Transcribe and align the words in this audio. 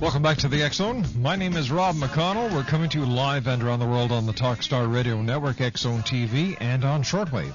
Welcome 0.00 0.22
back 0.22 0.38
to 0.38 0.48
the 0.48 0.66
Zone. 0.70 1.04
My 1.18 1.36
name 1.36 1.58
is 1.58 1.70
Rob 1.70 1.94
McConnell. 1.94 2.50
We're 2.54 2.62
coming 2.62 2.88
to 2.88 3.00
you 3.00 3.04
live 3.04 3.46
and 3.46 3.62
around 3.62 3.80
the 3.80 3.86
world 3.86 4.12
on 4.12 4.24
the 4.24 4.32
Talkstar 4.32 4.90
Radio 4.90 5.20
Network, 5.20 5.58
Zone 5.76 6.00
TV, 6.00 6.56
and 6.58 6.86
on 6.86 7.02
shortwave. 7.02 7.52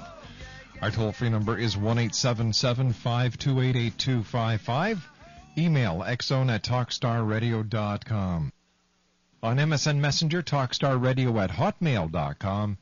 Our 0.80 0.92
toll 0.92 1.10
free 1.10 1.28
number 1.28 1.58
is 1.58 1.76
1 1.76 2.10
528 2.10 3.76
8255. 3.76 5.08
Email 5.58 6.04
xzone 6.06 6.48
at 6.48 6.62
talkstarradio.com. 6.62 8.52
On 9.42 9.56
MSN 9.56 9.96
Messenger, 9.96 10.44
talkstarradio 10.44 11.42
at 11.42 11.50
hotmail.com. 11.50 12.78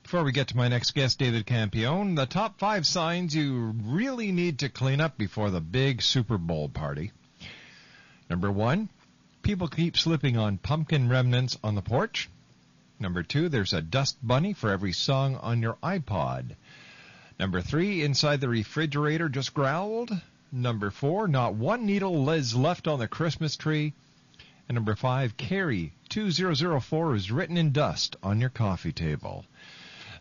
Before 0.09 0.23
we 0.23 0.31
get 0.31 0.47
to 0.47 0.57
my 0.57 0.67
next 0.67 0.95
guest, 0.95 1.19
David 1.19 1.45
Campione, 1.45 2.15
the 2.15 2.25
top 2.25 2.57
five 2.57 2.87
signs 2.87 3.35
you 3.35 3.75
really 3.83 4.31
need 4.31 4.57
to 4.57 4.67
clean 4.67 4.99
up 4.99 5.19
before 5.19 5.51
the 5.51 5.61
big 5.61 6.01
Super 6.01 6.39
Bowl 6.39 6.67
party. 6.67 7.11
Number 8.27 8.51
one, 8.51 8.89
people 9.43 9.67
keep 9.67 9.95
slipping 9.95 10.35
on 10.35 10.57
pumpkin 10.57 11.09
remnants 11.09 11.59
on 11.63 11.75
the 11.75 11.83
porch. 11.83 12.27
Number 12.99 13.21
two, 13.21 13.49
there's 13.49 13.71
a 13.71 13.83
dust 13.83 14.17
bunny 14.23 14.53
for 14.53 14.71
every 14.71 14.93
song 14.93 15.35
on 15.35 15.61
your 15.61 15.77
iPod. 15.83 16.55
Number 17.39 17.61
three, 17.61 18.01
inside 18.01 18.41
the 18.41 18.49
refrigerator 18.49 19.29
just 19.29 19.53
growled. 19.53 20.09
Number 20.51 20.89
four, 20.89 21.27
not 21.27 21.53
one 21.53 21.85
needle 21.85 22.27
is 22.31 22.55
left 22.55 22.87
on 22.87 22.97
the 22.97 23.07
Christmas 23.07 23.55
tree. 23.55 23.93
And 24.67 24.73
number 24.73 24.95
five, 24.95 25.37
Carrie 25.37 25.93
2004 26.09 27.13
is 27.13 27.31
written 27.31 27.57
in 27.57 27.71
dust 27.71 28.15
on 28.23 28.41
your 28.41 28.49
coffee 28.49 28.91
table. 28.91 29.45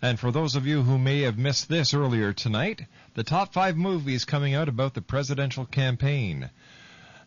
And 0.01 0.21
for 0.21 0.31
those 0.31 0.55
of 0.55 0.67
you 0.67 0.83
who 0.83 0.97
may 0.97 1.23
have 1.23 1.39
missed 1.39 1.69
this 1.69 1.93
earlier 1.93 2.33
tonight, 2.33 2.87
the 3.15 3.25
top 3.25 3.53
five 3.53 3.77
movies 3.77 4.25
coming 4.25 4.55
out 4.55 4.69
about 4.69 4.95
the 4.95 5.03
presidential 5.03 5.67
campaign. 5.67 6.51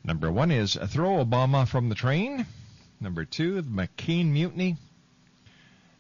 Number 0.06 0.32
one 0.32 0.52
is 0.52 0.78
Throw 0.88 1.24
Obama 1.24 1.68
from 1.68 1.90
the 1.90 1.96
Train. 1.96 2.46
Number 3.02 3.26
two, 3.26 3.62
The 3.62 3.70
McCain 3.70 4.28
Mutiny. 4.28 4.78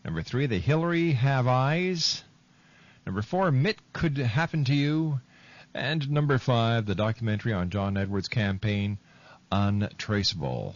Number 0.05 0.21
three, 0.21 0.45
The 0.45 0.59
Hillary 0.59 1.11
Have 1.11 1.45
Eyes. 1.45 2.23
Number 3.05 3.21
four, 3.21 3.51
Mitt 3.51 3.79
Could 3.91 4.17
Happen 4.17 4.63
to 4.65 4.73
You. 4.73 5.19
And 5.73 6.09
number 6.09 6.37
five, 6.37 6.85
the 6.85 6.95
documentary 6.95 7.51
on 7.51 7.69
John 7.69 7.97
Edwards' 7.97 8.27
campaign, 8.29 8.97
Untraceable. 9.51 10.75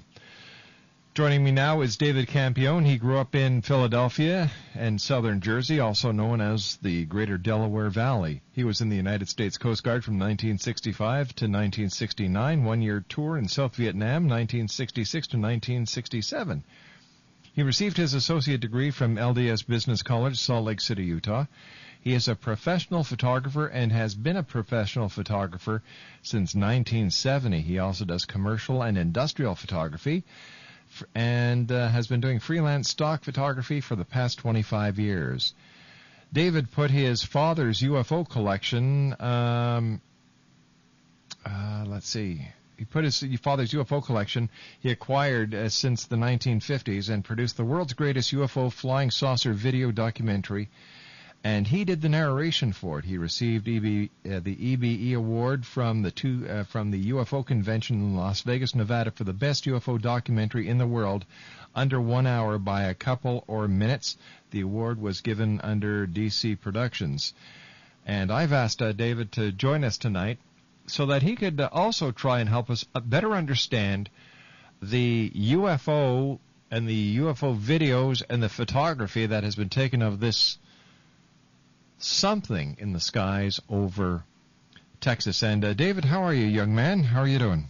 Joining 1.16 1.46
me 1.46 1.52
now 1.52 1.80
is 1.80 1.96
David 1.96 2.28
Campione. 2.28 2.86
He 2.86 2.98
grew 2.98 3.18
up 3.20 3.36
in 3.36 3.62
Philadelphia 3.62 4.52
and 4.74 5.00
southern 5.00 5.40
Jersey, 5.40 5.80
also 5.80 6.12
known 6.12 6.42
as 6.42 6.76
the 6.81 7.06
Greater 7.06 7.38
Delaware 7.38 7.90
Valley. 7.90 8.42
He 8.52 8.66
was 8.66 8.81
in 8.81 8.90
the 8.90 8.98
United 8.98 9.30
States 9.30 9.58
Coast 9.58 9.81
Guard 9.81 10.03
from 10.03 10.16
1965 10.16 11.28
to 11.28 11.46
1969, 11.46 12.66
one 12.66 12.81
year 12.81 13.06
tour 13.08 13.38
in 13.38 13.48
South 13.48 13.78
Vietnam, 13.78 14.28
1966 14.28 15.28
to 15.28 15.38
1967. 15.38 16.66
He 17.53 17.64
received 17.64 17.96
his 17.96 18.14
associate 18.14 18.59
degree 18.59 18.92
from 18.92 19.16
LDS 19.16 19.66
Business 19.66 20.03
College, 20.03 20.38
Salt 20.38 20.66
Lake 20.66 20.82
City, 20.82 21.06
Utah. 21.06 21.46
He 22.02 22.12
is 22.12 22.28
a 22.28 22.36
professional 22.36 23.06
photographer 23.06 23.68
and 23.68 23.94
has 23.94 24.16
been 24.16 24.36
a 24.36 24.44
professional 24.44 25.08
photographer 25.08 25.82
since 26.22 26.53
1970. 26.53 27.62
He 27.62 27.80
also 27.80 28.03
does 28.03 28.26
commercial 28.26 28.82
and 28.82 28.97
industrial 28.97 29.56
photography 29.56 30.26
and 31.13 31.72
uh, 31.72 31.88
has 31.89 32.07
been 32.07 32.22
doing 32.22 32.39
freelance 32.39 32.89
stock 32.89 33.23
photography 33.23 33.81
for 33.81 33.95
the 33.95 34.06
past 34.06 34.39
25 34.39 35.00
years. 35.00 35.53
David 36.33 36.72
put 36.72 36.91
his 36.91 37.23
father's 37.23 37.81
UFO 37.81 38.28
collection, 38.28 39.16
um, 39.19 40.01
uh, 41.45 41.85
let's 41.88 42.07
see, 42.07 42.47
he 42.78 42.85
put 42.85 43.05
his 43.05 43.23
father's 43.41 43.72
UFO 43.72 44.03
collection 44.03 44.50
he 44.79 44.91
acquired 44.91 45.53
uh, 45.53 45.69
since 45.69 46.05
the 46.05 46.17
1950s 46.17 47.09
and 47.09 47.23
produced 47.23 47.57
the 47.57 47.63
world's 47.63 47.94
greatest 47.94 48.34
UFO 48.34 48.72
flying 48.72 49.11
saucer 49.11 49.53
video 49.53 49.91
documentary. 49.91 50.69
And 51.45 51.67
he 51.67 51.85
did 51.85 52.01
the 52.01 52.09
narration 52.09 52.73
for 52.73 52.97
it. 52.97 53.06
He 53.06 53.19
received 53.19 53.67
EB, 53.67 54.09
uh, 54.25 54.39
the 54.39 54.56
EBE 54.56 55.13
award 55.16 55.63
from 55.63 56.01
the 56.01 56.09
two, 56.09 56.47
uh, 56.50 56.63
from 56.63 56.89
the 56.89 57.11
UFO 57.11 57.45
convention 57.45 57.97
in 57.97 58.16
Las 58.16 58.41
Vegas, 58.41 58.73
Nevada, 58.73 59.11
for 59.11 59.25
the 59.25 59.31
best 59.31 59.66
UFO 59.66 60.01
documentary 60.01 60.67
in 60.67 60.79
the 60.79 60.88
world, 60.88 61.23
under 61.75 62.01
one 62.01 62.25
hour 62.25 62.57
by 62.57 62.85
a 62.85 62.95
couple 62.95 63.44
or 63.45 63.67
minutes. 63.67 64.17
The 64.50 64.61
award 64.61 65.00
was 65.00 65.22
given 65.22 65.61
under 65.61 66.07
DC 66.07 66.59
Productions. 66.59 67.35
And 68.07 68.31
I've 68.31 68.52
asked 68.52 68.81
uh, 68.81 68.93
David 68.93 69.31
to 69.34 69.52
join 69.52 69.84
us 69.84 69.99
tonight 69.99 70.40
so 70.87 71.05
that 71.05 71.22
he 71.22 71.35
could 71.35 71.61
uh, 71.61 71.70
also 71.72 72.11
try 72.11 72.40
and 72.40 72.49
help 72.49 72.72
us 72.72 72.85
uh, 72.96 73.02
better 73.02 73.34
understand 73.34 74.09
the 74.81 75.29
UFO 75.29 76.40
and 76.72 76.90
the 76.90 77.17
UFO 77.20 77.55
videos 77.55 78.23
and 78.28 78.41
the 78.41 78.49
photography 78.49 79.28
that 79.28 79.43
has 79.43 79.55
been 79.55 79.70
taken 79.70 80.02
of 80.02 80.20
this 80.20 80.58
something 81.97 82.78
in 82.80 82.94
the 82.94 83.00
skies 83.00 83.59
over 83.70 84.24
Texas. 85.02 85.44
And 85.44 85.64
uh, 85.64 85.74
David, 85.74 86.06
how 86.06 86.24
are 86.24 86.34
you, 86.34 86.46
young 86.46 86.74
man? 86.76 87.03
How 87.03 87.22
are 87.22 87.28
you 87.28 87.40
doing? 87.40 87.66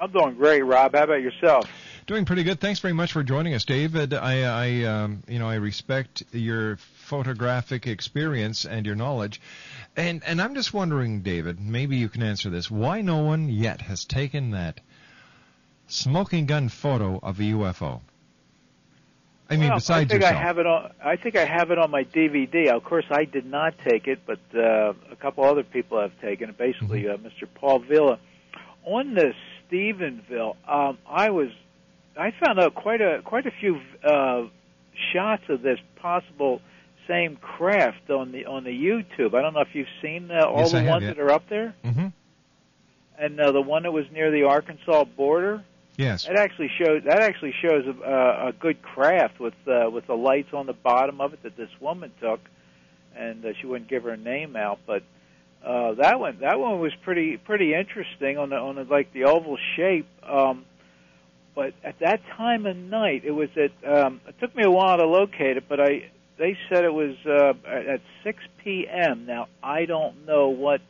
I'm 0.00 0.10
doing 0.12 0.34
great, 0.34 0.62
Rob. 0.62 0.94
How 0.94 1.04
about 1.04 1.20
yourself? 1.20 1.68
Doing 2.06 2.24
pretty 2.24 2.42
good. 2.42 2.58
Thanks 2.58 2.80
very 2.80 2.94
much 2.94 3.12
for 3.12 3.22
joining 3.22 3.52
us, 3.54 3.64
David. 3.64 4.14
I, 4.14 4.42
I 4.42 4.84
um, 4.84 5.22
you 5.28 5.38
know, 5.38 5.48
I 5.48 5.56
respect 5.56 6.22
your 6.32 6.78
photographic 6.78 7.86
experience 7.86 8.64
and 8.64 8.86
your 8.86 8.94
knowledge, 8.94 9.40
and 9.96 10.24
and 10.24 10.40
I'm 10.40 10.54
just 10.54 10.72
wondering, 10.72 11.20
David, 11.20 11.60
maybe 11.60 11.98
you 11.98 12.08
can 12.08 12.22
answer 12.22 12.48
this: 12.48 12.70
Why 12.70 13.02
no 13.02 13.18
one 13.18 13.50
yet 13.50 13.82
has 13.82 14.06
taken 14.06 14.52
that 14.52 14.80
smoking 15.86 16.46
gun 16.46 16.70
photo 16.70 17.20
of 17.22 17.38
a 17.38 17.42
UFO? 17.42 18.00
I 19.50 19.56
mean, 19.56 19.68
well, 19.68 19.78
besides 19.78 20.06
I 20.06 20.08
think 20.08 20.22
yourself. 20.22 20.36
I 20.36 20.42
have 20.46 20.58
it 20.58 20.66
on. 20.66 20.92
I 21.04 21.16
think 21.16 21.36
I 21.36 21.44
have 21.44 21.70
it 21.72 21.78
on 21.78 21.90
my 21.90 22.04
DVD. 22.04 22.68
Of 22.68 22.84
course, 22.84 23.04
I 23.10 23.24
did 23.24 23.44
not 23.46 23.74
take 23.78 24.06
it, 24.06 24.20
but 24.24 24.38
uh, 24.54 24.92
a 25.10 25.16
couple 25.16 25.44
other 25.44 25.64
people 25.64 26.00
have 26.00 26.12
taken 26.20 26.50
it. 26.50 26.56
Basically, 26.56 27.02
Mm-hmm. 27.02 27.26
uh, 27.26 27.28
Mr. 27.28 27.48
Paul 27.52 27.80
Villa 27.80 28.18
on 28.84 29.14
the 29.14 29.34
Stephenville. 29.68 30.56
Um, 30.68 30.98
I 31.08 31.30
was, 31.30 31.48
I 32.16 32.32
found 32.44 32.60
out 32.60 32.74
quite 32.74 33.00
a 33.00 33.22
quite 33.24 33.46
a 33.46 33.50
few 33.50 33.80
uh, 34.04 34.44
shots 35.12 35.42
of 35.48 35.62
this 35.62 35.78
possible 35.96 36.60
same 37.08 37.36
craft 37.36 38.08
on 38.08 38.30
the 38.30 38.46
on 38.46 38.62
the 38.62 38.70
YouTube. 38.70 39.34
I 39.34 39.42
don't 39.42 39.54
know 39.54 39.60
if 39.62 39.74
you've 39.74 39.88
seen 40.00 40.30
uh, 40.30 40.44
all 40.46 40.60
Yes, 40.60 40.70
the 40.72 40.80
have, 40.80 40.88
ones 40.88 41.02
yeah. 41.02 41.08
that 41.14 41.18
are 41.18 41.30
up 41.32 41.48
there, 41.48 41.74
hmm 41.84 42.06
and 43.18 43.38
uh, 43.38 43.52
the 43.52 43.60
one 43.60 43.82
that 43.82 43.92
was 43.92 44.06
near 44.12 44.30
the 44.30 44.44
Arkansas 44.44 45.04
border. 45.04 45.62
Yes. 46.00 46.24
That 46.24 46.36
actually 46.36 46.70
shows 46.78 47.02
that 47.04 47.20
actually 47.20 47.54
shows 47.60 47.84
a, 47.86 48.48
a 48.48 48.52
good 48.58 48.80
craft 48.80 49.38
with 49.38 49.54
uh, 49.66 49.90
with 49.90 50.06
the 50.06 50.16
lights 50.16 50.54
on 50.54 50.64
the 50.64 50.72
bottom 50.72 51.20
of 51.20 51.34
it 51.34 51.42
that 51.42 51.58
this 51.58 51.68
woman 51.78 52.10
took, 52.20 52.40
and 53.14 53.44
uh, 53.44 53.52
she 53.60 53.66
wouldn't 53.66 53.90
give 53.90 54.04
her 54.04 54.16
name 54.16 54.56
out, 54.56 54.78
but 54.86 55.02
uh, 55.62 55.92
that 55.94 56.18
one 56.18 56.38
that 56.40 56.58
one 56.58 56.80
was 56.80 56.94
pretty 57.02 57.36
pretty 57.36 57.74
interesting 57.74 58.38
on 58.38 58.48
the 58.48 58.56
on 58.56 58.76
the, 58.76 58.84
like 58.84 59.12
the 59.12 59.24
oval 59.24 59.58
shape. 59.76 60.08
Um, 60.22 60.64
but 61.54 61.74
at 61.84 61.98
that 61.98 62.22
time 62.34 62.64
of 62.64 62.76
night, 62.76 63.24
it 63.26 63.32
was 63.32 63.50
at 63.56 63.72
um, 63.86 64.22
it 64.26 64.40
took 64.40 64.56
me 64.56 64.62
a 64.64 64.70
while 64.70 64.96
to 64.96 65.06
locate 65.06 65.58
it, 65.58 65.64
but 65.68 65.80
I 65.80 66.10
they 66.38 66.56
said 66.70 66.84
it 66.84 66.94
was 66.94 67.14
uh, 67.26 67.52
at 67.68 67.86
at 67.86 68.00
6 68.24 68.42
p.m. 68.64 69.26
Now 69.26 69.48
I 69.62 69.84
don't 69.84 70.24
know 70.24 70.48
what 70.48 70.80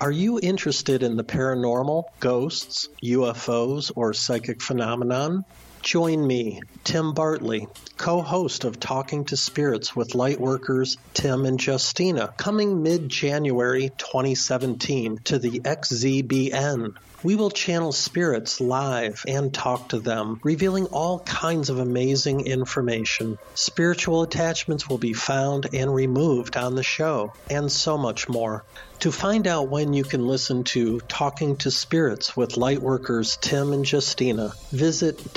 Are 0.00 0.10
you 0.10 0.40
interested 0.42 1.02
in 1.02 1.18
the 1.18 1.24
paranormal, 1.24 2.04
ghosts, 2.20 2.88
UFOs, 3.02 3.92
or 3.94 4.14
psychic 4.14 4.62
phenomenon? 4.62 5.44
Join 5.82 6.26
me, 6.26 6.62
Tim 6.84 7.12
Bartley, 7.12 7.68
co 8.00 8.22
host 8.22 8.64
of 8.64 8.80
Talking 8.80 9.26
to 9.26 9.36
Spirits 9.36 9.94
with 9.94 10.12
Lightworkers 10.12 10.96
Tim 11.12 11.44
and 11.44 11.62
Justina, 11.62 12.32
coming 12.34 12.82
mid 12.82 13.10
January 13.10 13.90
2017 13.98 15.18
to 15.24 15.38
the 15.38 15.60
XZBN. 15.60 16.94
We 17.22 17.36
will 17.36 17.50
channel 17.50 17.92
spirits 17.92 18.62
live 18.62 19.22
and 19.28 19.52
talk 19.52 19.90
to 19.90 19.98
them, 19.98 20.40
revealing 20.42 20.86
all 20.86 21.18
kinds 21.18 21.68
of 21.68 21.78
amazing 21.78 22.46
information. 22.46 23.36
Spiritual 23.54 24.22
attachments 24.22 24.88
will 24.88 24.96
be 24.96 25.12
found 25.12 25.68
and 25.74 25.94
removed 25.94 26.56
on 26.56 26.76
the 26.76 26.82
show, 26.82 27.34
and 27.50 27.70
so 27.70 27.98
much 27.98 28.30
more. 28.30 28.64
To 29.00 29.10
find 29.10 29.46
out 29.46 29.68
when 29.70 29.94
you 29.94 30.04
can 30.04 30.26
listen 30.26 30.64
to 30.64 31.00
Talking 31.00 31.56
to 31.58 31.70
Spirits 31.70 32.36
with 32.36 32.56
Lightworkers 32.56 33.40
Tim 33.40 33.72
and 33.72 33.90
Justina, 33.90 34.52
visit 34.70 35.32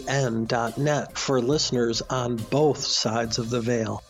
www.xzbn.net 0.00 1.18
for 1.18 1.40
listeners 1.40 2.02
on 2.02 2.36
both 2.36 2.78
sides 2.78 3.38
of 3.38 3.50
the 3.50 3.60
veil. 3.60 4.02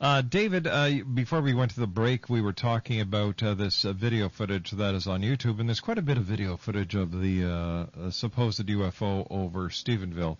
Uh, 0.02 0.22
David, 0.22 0.66
uh, 0.66 0.90
before 1.14 1.42
we 1.42 1.54
went 1.54 1.72
to 1.72 1.80
the 1.82 1.88
break, 1.88 2.30
we 2.30 2.40
were 2.40 2.54
talking 2.54 3.02
about 3.02 3.44
uh, 3.44 3.54
this 3.54 3.84
uh, 3.84 3.92
video 3.92 4.30
footage 4.30 4.72
that 4.72 4.96
is 4.96 5.08
on 5.08 5.22
YouTube, 5.22 5.60
and 5.60 5.68
there's 5.68 5.82
quite 5.82 5.98
a 5.98 6.02
bit 6.02 6.18
of 6.18 6.24
video 6.24 6.56
footage 6.56 6.96
of 6.96 7.20
the 7.20 7.44
uh, 7.44 7.50
uh, 7.50 8.10
supposed 8.10 8.66
UFO 8.66 9.28
over 9.30 9.68
Stephenville. 9.68 10.38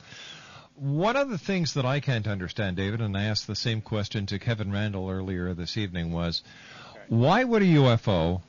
One 0.76 1.18
of 1.18 1.30
the 1.30 1.38
things 1.38 1.74
that 1.74 1.86
I 1.86 2.00
can't 2.00 2.26
understand, 2.26 2.78
David, 2.78 3.02
and 3.02 3.18
I 3.18 3.26
asked 3.26 3.48
the 3.48 3.56
same 3.56 3.82
question 3.82 4.28
to 4.28 4.40
Kevin 4.40 4.72
Randle 4.72 5.10
earlier 5.10 5.54
this 5.54 5.76
evening, 5.76 6.14
was 6.14 6.42
why 7.10 7.44
would 7.44 7.62
a 7.62 7.66
UFO 7.66 8.42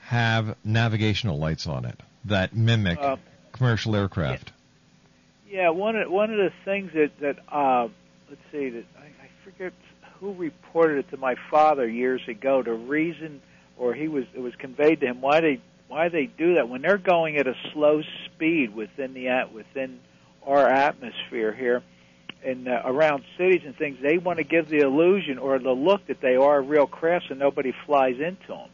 have 0.00 0.54
navigational 0.64 1.38
lights 1.38 1.66
on 1.66 1.86
it 1.86 1.98
that 2.26 2.54
mimic 2.54 2.98
commercial 3.52 3.96
aircraft? 3.96 4.52
Yeah, 5.50 5.70
one 5.70 5.96
of 5.96 6.10
one 6.10 6.30
of 6.30 6.36
the 6.36 6.52
things 6.66 6.92
that 6.92 7.18
that 7.20 7.38
uh, 7.50 7.88
let's 8.28 8.42
see 8.52 8.68
that 8.68 8.84
I, 8.98 9.06
I 9.06 9.30
forget 9.44 9.72
who 10.20 10.34
reported 10.34 10.98
it 10.98 11.10
to 11.10 11.16
my 11.16 11.36
father 11.50 11.88
years 11.88 12.20
ago. 12.28 12.62
The 12.62 12.72
reason, 12.72 13.40
or 13.76 13.94
he 13.94 14.08
was 14.08 14.24
it 14.34 14.40
was 14.40 14.54
conveyed 14.56 15.00
to 15.00 15.06
him 15.06 15.20
why 15.20 15.40
they 15.40 15.60
why 15.88 16.08
they 16.08 16.26
do 16.26 16.54
that 16.54 16.68
when 16.68 16.82
they're 16.82 16.98
going 16.98 17.36
at 17.36 17.46
a 17.46 17.54
slow 17.72 18.02
speed 18.26 18.74
within 18.74 19.14
the 19.14 19.28
at 19.28 19.52
within 19.52 20.00
our 20.46 20.68
atmosphere 20.68 21.52
here 21.52 21.82
and 22.44 22.68
uh, 22.68 22.82
around 22.84 23.24
cities 23.36 23.62
and 23.64 23.76
things. 23.76 23.98
They 24.00 24.18
want 24.18 24.38
to 24.38 24.44
give 24.44 24.68
the 24.68 24.78
illusion 24.78 25.38
or 25.38 25.58
the 25.58 25.72
look 25.72 26.06
that 26.06 26.20
they 26.20 26.36
are 26.36 26.60
real 26.60 26.86
crafts, 26.86 27.28
and 27.30 27.38
nobody 27.38 27.72
flies 27.86 28.16
into 28.20 28.48
them. 28.48 28.68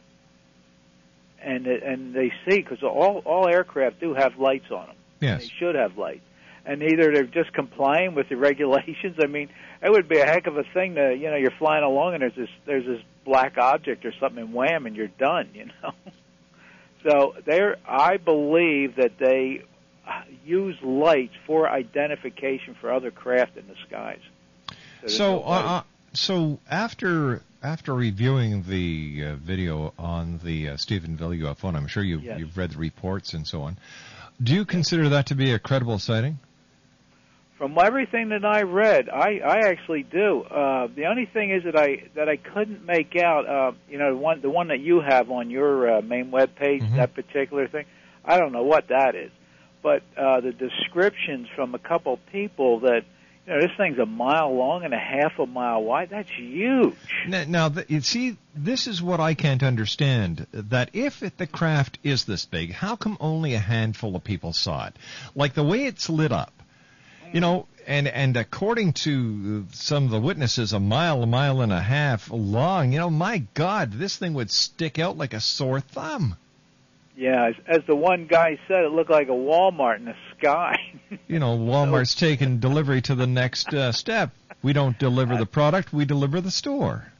And 1.41 1.67
and 1.67 2.13
they 2.13 2.31
see 2.47 2.57
because 2.57 2.81
all 2.81 3.21
all 3.25 3.47
aircraft 3.47 3.99
do 3.99 4.13
have 4.13 4.37
lights 4.37 4.71
on 4.71 4.87
them. 4.87 4.95
Yes. 5.21 5.41
They 5.41 5.47
should 5.59 5.75
have 5.75 5.97
lights 5.97 6.23
and 6.65 6.81
either 6.81 7.11
they're 7.13 7.23
just 7.23 7.53
complying 7.53 8.15
with 8.15 8.29
the 8.29 8.37
regulations. 8.37 9.17
I 9.21 9.27
mean, 9.27 9.49
it 9.81 9.91
would 9.91 10.07
be 10.07 10.19
a 10.19 10.25
heck 10.25 10.47
of 10.47 10.57
a 10.57 10.63
thing 10.73 10.95
to 10.95 11.15
you 11.15 11.29
know 11.29 11.37
you're 11.37 11.57
flying 11.57 11.83
along 11.83 12.13
and 12.13 12.21
there's 12.21 12.35
this 12.35 12.49
there's 12.65 12.85
this 12.85 13.01
black 13.23 13.57
object 13.57 14.05
or 14.05 14.13
something 14.19 14.43
and 14.43 14.53
wham 14.53 14.85
and 14.85 14.95
you're 14.95 15.07
done. 15.07 15.49
You 15.53 15.65
know. 15.65 15.91
so 17.09 17.35
there, 17.45 17.77
I 17.87 18.17
believe 18.17 18.95
that 18.97 19.17
they 19.19 19.63
use 20.45 20.75
lights 20.83 21.33
for 21.47 21.69
identification 21.69 22.75
for 22.79 22.91
other 22.91 23.11
craft 23.11 23.57
in 23.57 23.67
the 23.67 23.75
skies. 23.87 24.19
So, 25.01 25.07
so, 25.07 25.39
uh, 25.39 25.49
uh, 25.49 25.83
so 26.13 26.59
after 26.69 27.41
after 27.65 27.93
reviewing 27.93 28.63
the 28.63 29.25
uh, 29.25 29.35
video 29.35 29.93
on 29.97 30.39
the 30.43 30.69
uh, 30.69 30.73
Stephenville 30.75 31.39
UFO, 31.41 31.69
and 31.69 31.77
I'm 31.77 31.87
sure 31.87 32.03
you've, 32.03 32.23
yes. 32.23 32.39
you've 32.39 32.55
read 32.55 32.71
the 32.71 32.77
reports 32.77 33.33
and 33.33 33.47
so 33.47 33.63
on, 33.63 33.77
do 34.41 34.53
you 34.53 34.65
consider 34.65 35.09
that 35.09 35.27
to 35.27 35.35
be 35.35 35.51
a 35.51 35.59
credible 35.59 35.97
sighting? 35.97 36.37
From 37.57 37.77
everything 37.79 38.29
that 38.29 38.43
I 38.43 38.63
read, 38.63 39.07
I, 39.07 39.39
I 39.39 39.59
actually 39.69 40.03
do. 40.03 40.41
Uh, 40.41 40.87
the 40.93 41.05
only 41.05 41.25
thing 41.25 41.51
is 41.51 41.63
that 41.63 41.77
I 41.77 42.03
that 42.15 42.27
I 42.27 42.35
couldn't 42.35 42.85
make 42.85 43.15
out. 43.15 43.47
Uh, 43.47 43.71
you 43.89 43.97
know, 43.97 44.11
the 44.11 44.17
one 44.17 44.41
the 44.41 44.49
one 44.49 44.67
that 44.67 44.81
you 44.81 44.99
have 44.99 45.31
on 45.31 45.49
your 45.49 45.97
uh, 45.97 46.01
main 46.01 46.31
web 46.31 46.55
page, 46.55 46.81
mm-hmm. 46.81 46.97
that 46.97 47.13
particular 47.13 47.69
thing. 47.69 47.85
I 48.25 48.39
don't 48.39 48.51
know 48.51 48.63
what 48.63 48.89
that 48.89 49.15
is, 49.15 49.31
but 49.81 50.03
uh, 50.17 50.41
the 50.41 50.51
descriptions 50.51 51.47
from 51.55 51.75
a 51.75 51.79
couple 51.79 52.19
people 52.29 52.81
that 52.81 53.03
you 53.47 53.53
know 53.53 53.61
this 53.61 53.71
thing's 53.77 53.99
a 53.99 54.05
mile 54.05 54.53
long 54.53 54.83
and 54.83 54.93
a 54.93 54.99
half 54.99 55.39
a 55.39 55.45
mile 55.45 55.81
wide. 55.81 56.09
That's 56.09 56.29
huge. 56.29 56.93
Now, 57.25 57.45
now 57.47 57.69
the, 57.69 57.85
you 57.87 58.01
see, 58.01 58.35
this 58.53 58.85
is 58.87 59.01
what 59.01 59.21
I 59.21 59.33
can't 59.33 59.63
understand. 59.63 60.45
That 60.51 60.89
if 60.91 61.23
it, 61.23 61.37
the 61.37 61.47
craft 61.47 61.99
is 62.03 62.25
this 62.25 62.43
big, 62.43 62.73
how 62.73 62.97
come 62.97 63.15
only 63.21 63.53
a 63.53 63.59
handful 63.59 64.17
of 64.17 64.25
people 64.25 64.51
saw 64.51 64.87
it? 64.87 64.95
Like 65.35 65.53
the 65.53 65.63
way 65.63 65.85
it's 65.85 66.09
lit 66.09 66.33
up 66.33 66.51
you 67.35 67.41
know, 67.41 67.67
and 67.85 68.07
and 68.07 68.37
according 68.37 68.93
to 68.93 69.65
some 69.73 70.05
of 70.05 70.09
the 70.09 70.21
witnesses, 70.21 70.71
a 70.71 70.79
mile, 70.79 71.21
a 71.21 71.25
mile 71.25 71.59
and 71.59 71.73
a 71.73 71.81
half 71.81 72.31
long. 72.31 72.93
You 72.93 72.99
know, 72.99 73.09
my 73.09 73.39
God, 73.53 73.91
this 73.91 74.15
thing 74.15 74.35
would 74.35 74.49
stick 74.49 74.99
out 74.99 75.17
like 75.17 75.33
a 75.33 75.41
sore 75.41 75.81
thumb. 75.81 76.37
Yeah, 77.17 77.49
as, 77.49 77.55
as 77.67 77.79
the 77.87 77.95
one 77.95 78.27
guy 78.27 78.57
said, 78.69 78.85
it 78.85 78.91
looked 78.91 79.09
like 79.09 79.27
a 79.27 79.31
Walmart 79.31 79.97
in 79.97 80.05
the 80.05 80.15
sky. 80.37 80.77
you 81.27 81.39
know, 81.39 81.57
Walmart's 81.57 82.15
taking 82.15 82.59
delivery 82.59 83.01
to 83.01 83.15
the 83.15 83.27
next 83.27 83.73
uh, 83.73 83.91
step. 83.91 84.31
We 84.61 84.71
don't 84.71 84.97
deliver 84.97 85.35
the 85.35 85.45
product; 85.45 85.91
we 85.91 86.05
deliver 86.05 86.39
the 86.39 86.51
store. 86.51 87.11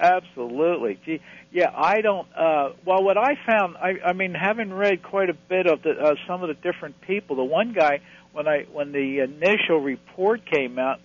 Absolutely. 0.00 0.98
Gee, 1.06 1.20
yeah, 1.52 1.70
I 1.72 2.00
don't. 2.00 2.26
Uh, 2.36 2.70
well, 2.84 3.04
what 3.04 3.16
I 3.16 3.36
found, 3.46 3.76
I, 3.76 3.98
I 4.04 4.14
mean, 4.14 4.34
having 4.34 4.72
read 4.72 5.04
quite 5.04 5.30
a 5.30 5.34
bit 5.34 5.68
of 5.68 5.82
the, 5.82 5.90
uh, 5.90 6.14
some 6.26 6.42
of 6.42 6.48
the 6.48 6.54
different 6.54 7.00
people, 7.02 7.36
the 7.36 7.44
one 7.44 7.72
guy 7.72 8.00
when 8.32 8.48
I 8.48 8.64
when 8.72 8.92
the 8.92 9.20
initial 9.20 9.80
report 9.80 10.42
came 10.50 10.78
out, 10.78 11.00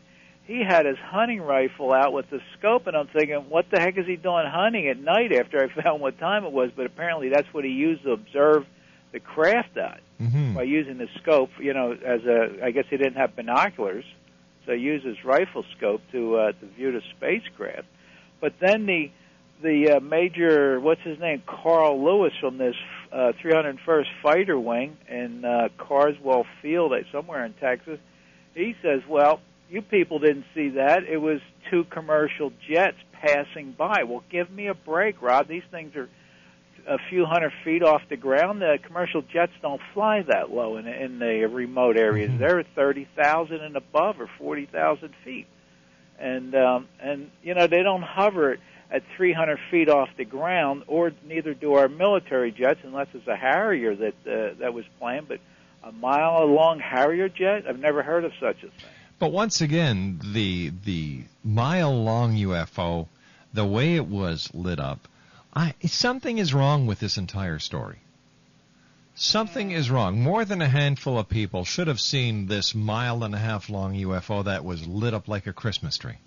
he 0.46 0.64
had 0.68 0.86
his 0.86 0.98
hunting 0.98 1.42
rifle 1.42 1.94
out 1.94 2.14
with 2.14 2.30
the 2.30 2.40
scope, 2.58 2.88
and 2.88 2.96
I'm 2.96 3.08
thinking, 3.08 3.46
what 3.50 3.66
the 3.72 3.80
heck 3.80 3.98
is 3.98 4.06
he 4.06 4.16
doing 4.16 4.46
hunting 4.48 4.88
at 4.88 4.98
night? 4.98 5.34
After 5.34 5.64
I 5.64 5.82
found 5.84 6.02
what 6.02 6.18
time 6.20 6.46
it 6.46 6.52
was, 6.52 6.72
but 6.76 6.86
apparently 6.86 7.30
that's 7.30 7.48
what 7.54 7.64
he 7.64 7.72
used 7.72 8.04
to 8.04 8.12
observe 8.12 8.66
the 9.12 9.20
craft 9.20 9.78
at 9.78 10.02
mm-hmm. 10.22 10.54
by 10.54 10.64
using 10.64 10.98
the 10.98 11.08
scope. 11.22 11.50
You 11.60 11.74
know, 11.74 11.92
as 11.92 12.22
a 12.26 12.64
I 12.64 12.72
guess 12.72 12.86
he 12.90 12.98
didn't 12.98 13.16
have 13.16 13.36
binoculars, 13.36 14.06
so 14.66 14.74
he 14.74 14.80
used 14.80 15.06
his 15.06 15.24
rifle 15.24 15.66
scope 15.78 16.02
to 16.12 16.36
uh, 16.38 16.52
to 16.54 16.66
view 16.76 16.92
the 16.92 17.02
spacecraft. 17.18 17.88
But 18.40 18.54
then 18.60 18.86
the 18.86 19.12
the 19.62 19.98
uh, 19.98 20.00
major, 20.00 20.80
what's 20.80 21.02
his 21.02 21.20
name, 21.20 21.42
Carl 21.46 22.04
Lewis 22.04 22.34
from 22.40 22.58
this 22.58 22.76
uh, 23.12 23.32
301st 23.44 24.06
Fighter 24.22 24.60
Wing 24.60 24.98
in 25.10 25.46
uh, 25.46 25.70
Carswell 25.78 26.46
Field, 26.62 26.94
uh, 26.94 26.98
somewhere 27.12 27.46
in 27.46 27.54
Texas. 27.54 28.00
He 28.54 28.76
says, 28.82 29.02
"Well, 29.08 29.40
you 29.70 29.82
people 29.82 30.20
didn't 30.20 30.46
see 30.56 30.70
that. 30.70 31.04
It 31.04 31.18
was 31.18 31.40
two 31.70 31.84
commercial 31.86 32.52
jets 32.70 32.98
passing 33.12 33.74
by. 33.78 34.04
Well, 34.04 34.24
give 34.30 34.50
me 34.50 34.68
a 34.68 34.74
break, 34.74 35.22
Rob. 35.22 35.48
These 35.48 35.64
things 35.72 35.96
are 35.96 36.10
a 36.88 36.98
few 37.10 37.26
hundred 37.26 37.52
feet 37.64 37.84
off 37.84 38.02
the 38.10 38.18
ground. 38.18 38.62
The 38.62 38.80
commercial 38.86 39.22
jets 39.22 39.52
don't 39.62 39.82
fly 39.94 40.24
that 40.28 40.50
low 40.52 40.78
in, 40.78 40.88
in 40.88 41.20
the 41.20 41.48
remote 41.52 41.98
areas. 41.98 42.30
Mm-hmm. 42.30 42.40
They're 42.40 42.64
thirty 42.76 43.08
thousand 43.16 43.62
and 43.62 43.76
above, 43.76 44.20
or 44.20 44.30
forty 44.38 44.66
thousand 44.66 45.14
feet, 45.24 45.48
and 46.20 46.56
um, 46.56 46.88
and 47.00 47.32
you 47.44 47.54
know 47.54 47.68
they 47.68 47.84
don't 47.84 48.04
hover." 48.04 48.58
At 48.90 49.04
300 49.16 49.60
feet 49.70 49.90
off 49.90 50.10
the 50.18 50.26
ground, 50.26 50.84
or 50.88 51.12
neither 51.28 51.54
do 51.54 51.74
our 51.74 51.88
military 51.88 52.52
jets, 52.52 52.80
unless 52.84 53.08
it's 53.14 53.28
a 53.28 53.36
Harrier 53.36 53.96
that 53.96 54.16
uh, 54.26 54.54
that 54.60 54.74
was 54.74 54.86
planned. 55.00 55.28
But 55.28 55.40
a 55.84 55.92
mile 55.92 56.46
long 56.46 56.80
Harrier 56.80 57.30
jet, 57.30 57.66
I've 57.68 57.80
never 57.80 58.04
heard 58.04 58.24
of 58.24 58.32
such 58.40 58.58
a 58.58 58.68
thing. 58.68 58.90
But 59.20 59.32
once 59.32 59.62
again, 59.62 60.20
the 60.34 60.72
the 60.86 61.24
mile 61.44 62.04
long 62.04 62.36
UFO, 62.36 63.08
the 63.54 63.66
way 63.66 63.96
it 63.96 64.08
was 64.08 64.50
lit 64.54 64.80
up, 64.80 65.08
I, 65.54 65.74
something 65.86 66.38
is 66.38 66.54
wrong 66.54 66.86
with 66.86 67.00
this 67.00 67.18
entire 67.18 67.60
story. 67.60 67.98
Something 69.16 69.72
is 69.72 69.90
wrong. 69.90 70.22
More 70.22 70.46
than 70.46 70.62
a 70.62 70.70
handful 70.70 71.18
of 71.18 71.28
people 71.28 71.66
should 71.66 71.88
have 71.88 72.00
seen 72.00 72.46
this 72.46 72.76
mile 72.76 73.24
and 73.24 73.34
a 73.34 73.40
half 73.40 73.68
long 73.68 73.96
UFO 73.96 74.46
that 74.46 74.64
was 74.64 74.86
lit 74.86 75.16
up 75.16 75.28
like 75.28 75.48
a 75.48 75.54
Christmas 75.54 75.98
tree. 75.98 76.18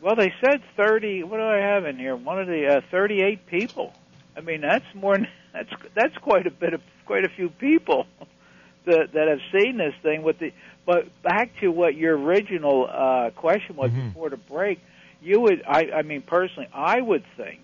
Well, 0.00 0.16
they 0.16 0.32
said 0.40 0.62
30. 0.76 1.24
What 1.24 1.36
do 1.36 1.42
I 1.42 1.58
have 1.58 1.84
in 1.84 1.98
here? 1.98 2.16
One 2.16 2.40
of 2.40 2.46
the 2.46 2.76
uh, 2.76 2.80
38 2.90 3.46
people. 3.46 3.92
I 4.36 4.40
mean, 4.40 4.60
that's 4.60 4.84
more. 4.94 5.18
That's 5.52 5.68
that's 5.96 6.16
quite 6.18 6.46
a 6.46 6.50
bit 6.52 6.74
of 6.74 6.80
quite 7.06 7.24
a 7.24 7.28
few 7.28 7.48
people 7.48 8.06
that 8.84 9.14
that 9.14 9.26
have 9.26 9.40
seen 9.50 9.78
this 9.78 9.94
thing. 10.00 10.22
With 10.22 10.38
the 10.38 10.52
but 10.86 11.08
back 11.24 11.50
to 11.58 11.72
what 11.72 11.96
your 11.96 12.16
original 12.16 12.88
uh, 12.88 13.30
question 13.34 13.74
was 13.74 13.90
mm-hmm. 13.90 14.10
before 14.10 14.30
the 14.30 14.36
break, 14.36 14.78
you 15.20 15.40
would. 15.40 15.64
I 15.66 15.90
I 15.90 16.02
mean, 16.02 16.22
personally, 16.22 16.68
I 16.72 17.00
would 17.00 17.24
think. 17.36 17.58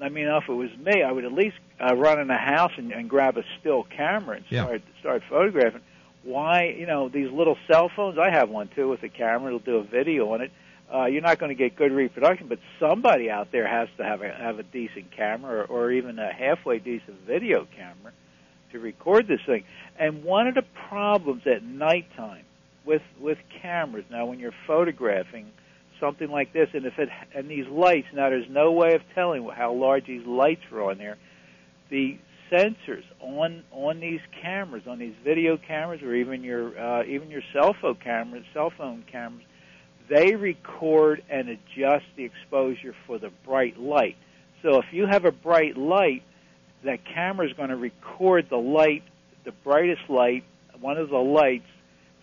I 0.00 0.08
mean, 0.08 0.26
if 0.26 0.48
it 0.48 0.52
was 0.54 0.70
me, 0.78 1.02
I 1.02 1.12
would 1.12 1.26
at 1.26 1.34
least 1.34 1.58
uh, 1.78 1.94
run 1.94 2.18
in 2.18 2.30
a 2.30 2.38
house 2.38 2.72
and, 2.78 2.92
and 2.92 3.10
grab 3.10 3.36
a 3.36 3.42
still 3.60 3.82
camera 3.82 4.36
and 4.36 4.46
start 4.46 4.80
yeah. 4.86 5.00
start 5.00 5.22
photographing. 5.28 5.82
Why, 6.22 6.74
you 6.78 6.86
know, 6.86 7.10
these 7.10 7.30
little 7.30 7.58
cell 7.70 7.90
phones? 7.94 8.16
I 8.16 8.30
have 8.30 8.48
one 8.48 8.68
too 8.68 8.88
with 8.88 9.02
a 9.02 9.10
camera. 9.10 9.48
It'll 9.48 9.58
do 9.58 9.76
a 9.76 9.84
video 9.84 10.32
on 10.32 10.40
it 10.40 10.50
uh, 10.92 11.06
you're 11.06 11.22
not 11.22 11.38
going 11.38 11.50
to 11.50 11.54
get 11.54 11.76
good 11.76 11.92
reproduction. 11.92 12.48
But 12.48 12.58
somebody 12.80 13.30
out 13.30 13.52
there 13.52 13.68
has 13.68 13.88
to 13.98 14.04
have 14.04 14.22
a 14.22 14.30
have 14.30 14.58
a 14.58 14.62
decent 14.62 15.10
camera, 15.16 15.62
or, 15.62 15.64
or 15.64 15.92
even 15.92 16.18
a 16.18 16.32
halfway 16.32 16.78
decent 16.78 17.20
video 17.26 17.66
camera, 17.76 18.12
to 18.72 18.78
record 18.78 19.28
this 19.28 19.40
thing. 19.46 19.64
And 19.98 20.24
one 20.24 20.46
of 20.46 20.54
the 20.54 20.64
problems 20.88 21.42
at 21.46 21.62
nighttime 21.62 22.44
with 22.84 23.02
with 23.20 23.38
cameras 23.60 24.04
now, 24.10 24.26
when 24.26 24.38
you're 24.38 24.54
photographing 24.66 25.50
something 26.00 26.30
like 26.30 26.52
this, 26.52 26.68
and 26.72 26.86
if 26.86 26.98
it 26.98 27.08
and 27.34 27.48
these 27.48 27.66
lights 27.66 28.08
now, 28.14 28.30
there's 28.30 28.48
no 28.48 28.72
way 28.72 28.94
of 28.94 29.02
telling 29.14 29.48
how 29.48 29.72
large 29.72 30.06
these 30.06 30.26
lights 30.26 30.62
are 30.72 30.90
on 30.90 30.98
there. 30.98 31.18
The 31.90 32.18
sensors 32.50 33.04
on 33.20 33.62
on 33.72 34.00
these 34.00 34.20
cameras, 34.42 34.84
on 34.86 34.98
these 34.98 35.14
video 35.24 35.56
cameras, 35.56 36.02
or 36.02 36.14
even 36.14 36.42
your 36.42 36.78
uh, 36.78 37.04
even 37.04 37.30
your 37.30 37.42
cell 37.52 37.74
phone 37.80 37.96
cameras, 37.96 38.44
cell 38.54 38.72
phone 38.76 39.04
cameras, 39.10 39.44
they 40.08 40.34
record 40.34 41.22
and 41.28 41.48
adjust 41.48 42.04
the 42.16 42.24
exposure 42.24 42.94
for 43.06 43.18
the 43.18 43.30
bright 43.44 43.78
light. 43.78 44.16
So 44.62 44.78
if 44.78 44.86
you 44.92 45.06
have 45.06 45.24
a 45.24 45.32
bright 45.32 45.76
light, 45.76 46.22
that 46.84 47.00
camera 47.04 47.46
is 47.46 47.52
going 47.54 47.70
to 47.70 47.76
record 47.76 48.48
the 48.48 48.56
light, 48.56 49.02
the 49.44 49.52
brightest 49.52 50.08
light, 50.08 50.44
one 50.80 50.96
of 50.96 51.10
the 51.10 51.16
lights, 51.16 51.66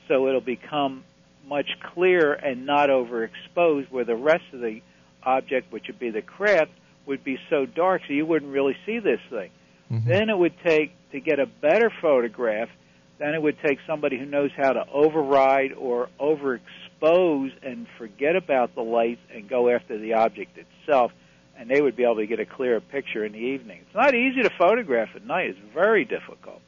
so 0.08 0.28
it'll 0.28 0.42
become 0.42 1.04
much 1.48 1.68
clearer 1.94 2.34
and 2.34 2.66
not 2.66 2.90
overexposed, 2.90 3.92
where 3.92 4.06
the 4.06 4.16
rest 4.16 4.44
of 4.54 4.62
the 4.62 4.82
object, 5.24 5.72
which 5.72 5.86
would 5.88 6.00
be 6.00 6.10
the 6.10 6.22
craft, 6.22 6.72
would 7.06 7.24
be 7.24 7.38
so 7.50 7.66
dark 7.66 8.02
so 8.08 8.14
you 8.14 8.26
wouldn't 8.26 8.52
really 8.52 8.76
see 8.86 9.00
this 9.00 9.20
thing. 9.30 9.52
Mm-hmm. 9.92 10.10
Then 10.10 10.30
it 10.30 10.38
would 10.38 10.56
take, 10.64 10.94
to 11.12 11.20
get 11.20 11.40
a 11.40 11.46
better 11.46 11.92
photograph, 12.02 12.70
then 13.20 13.34
it 13.34 13.42
would 13.42 13.58
take 13.62 13.80
somebody 13.86 14.18
who 14.18 14.26
knows 14.26 14.52
how 14.58 14.74
to 14.74 14.86
override 14.92 15.74
or 15.74 16.10
overexpose 16.20 16.62
expose 17.00 17.52
and 17.62 17.88
forget 17.98 18.36
about 18.36 18.76
the 18.76 18.82
lights 18.82 19.22
and 19.34 19.48
go 19.50 19.70
after 19.70 19.98
the 19.98 20.14
object 20.14 20.58
itself, 20.58 21.12
and 21.58 21.70
they 21.70 21.82
would 21.82 21.96
be 21.96 22.04
able 22.04 22.16
to 22.18 22.26
get 22.28 22.40
a 22.40 22.46
clearer 22.46 22.80
picture 22.82 23.24
in 23.26 23.32
the 23.34 23.38
evening. 23.40 23.80
It's 23.86 23.96
not 23.96 24.14
easy 24.16 24.42
to 24.44 24.50
photograph 24.58 25.10
at 25.16 25.26
night. 25.26 25.50
It's 25.52 25.60
very 25.74 26.06
difficult. 26.06 26.62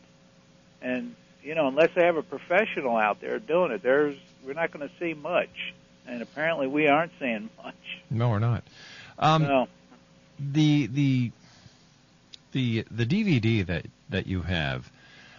And, 0.81 1.15
you 1.43 1.55
know, 1.55 1.67
unless 1.67 1.89
they 1.95 2.05
have 2.05 2.17
a 2.17 2.23
professional 2.23 2.97
out 2.97 3.21
there 3.21 3.39
doing 3.39 3.71
it, 3.71 3.81
there's 3.83 4.17
we're 4.45 4.53
not 4.53 4.71
going 4.71 4.87
to 4.87 4.93
see 4.99 5.13
much. 5.13 5.73
and 6.07 6.21
apparently 6.21 6.67
we 6.67 6.87
aren't 6.87 7.11
seeing 7.19 7.49
much. 7.63 7.75
No, 8.09 8.29
we're 8.29 8.39
not. 8.39 8.63
Um, 9.19 9.43
no. 9.43 9.67
The 10.39 10.87
the 10.87 11.31
the 12.51 12.85
the 12.91 13.05
DVD 13.05 13.65
that 13.65 13.85
that 14.09 14.27
you 14.27 14.41
have 14.43 14.89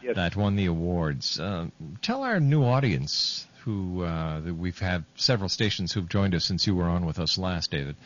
Yes. 0.02 0.14
that 0.14 0.36
won 0.36 0.54
the 0.56 0.66
awards. 0.66 1.40
Uh, 1.40 1.66
tell 2.02 2.22
our 2.22 2.38
new 2.38 2.62
audience 2.64 3.46
who 3.68 4.02
uh, 4.02 4.40
we've 4.56 4.78
had 4.78 5.04
several 5.16 5.50
stations 5.50 5.92
who've 5.92 6.08
joined 6.08 6.34
us 6.34 6.46
since 6.46 6.66
you 6.66 6.74
were 6.74 6.84
on 6.84 7.04
with 7.04 7.18
us 7.18 7.36
last, 7.36 7.70
David. 7.70 7.96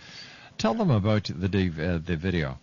Tell 0.58 0.74
them 0.74 0.90
about 0.90 1.30
the 1.32 1.46
uh, 1.46 2.04
the 2.04 2.16
video. 2.16 2.58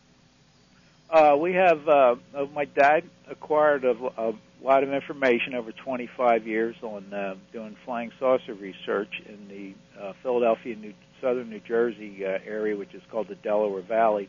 Uh, 1.09 1.37
we 1.39 1.53
have 1.53 1.87
uh, 1.87 2.15
uh, 2.35 2.45
my 2.53 2.65
dad 2.65 3.05
acquired 3.31 3.85
a, 3.85 3.91
a 4.17 4.33
lot 4.61 4.83
of 4.83 4.91
information 4.91 5.55
over 5.55 5.71
25 5.71 6.45
years 6.45 6.75
on 6.81 7.13
uh, 7.13 7.35
doing 7.53 7.77
flying 7.85 8.11
saucer 8.19 8.53
research 8.53 9.21
in 9.25 9.47
the 9.47 10.01
uh, 10.01 10.11
Philadelphia, 10.21 10.75
New, 10.75 10.93
southern 11.21 11.49
New 11.49 11.61
Jersey 11.61 12.25
area, 12.25 12.75
which 12.75 12.93
is 12.93 13.01
called 13.09 13.29
the 13.29 13.35
Delaware 13.35 13.81
Valley, 13.81 14.27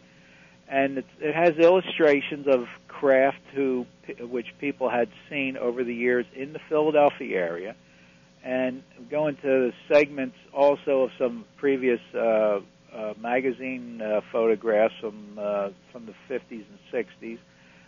and 0.68 0.98
it 0.98 1.34
has 1.34 1.56
illustrations 1.58 2.46
of 2.46 2.68
craft 2.86 3.42
who, 3.52 3.84
which 4.20 4.46
people 4.60 4.88
had 4.88 5.08
seen 5.28 5.56
over 5.56 5.82
the 5.82 5.94
years 5.94 6.24
in 6.36 6.52
the 6.52 6.60
Philadelphia 6.68 7.36
area, 7.36 7.74
and 8.42 8.82
go 9.11 9.26
into 9.26 9.42
the 9.42 9.73
segments 9.92 10.37
also 10.52 11.02
of 11.02 11.11
some 11.18 11.44
previous 11.56 12.00
uh, 12.14 12.61
uh, 12.94 13.14
magazine 13.20 14.00
uh, 14.00 14.20
photographs 14.32 14.94
from 15.00 15.38
uh, 15.38 15.70
from 15.92 16.06
the 16.06 16.14
50s 16.28 16.40
and 16.50 16.78
60s, 16.92 17.38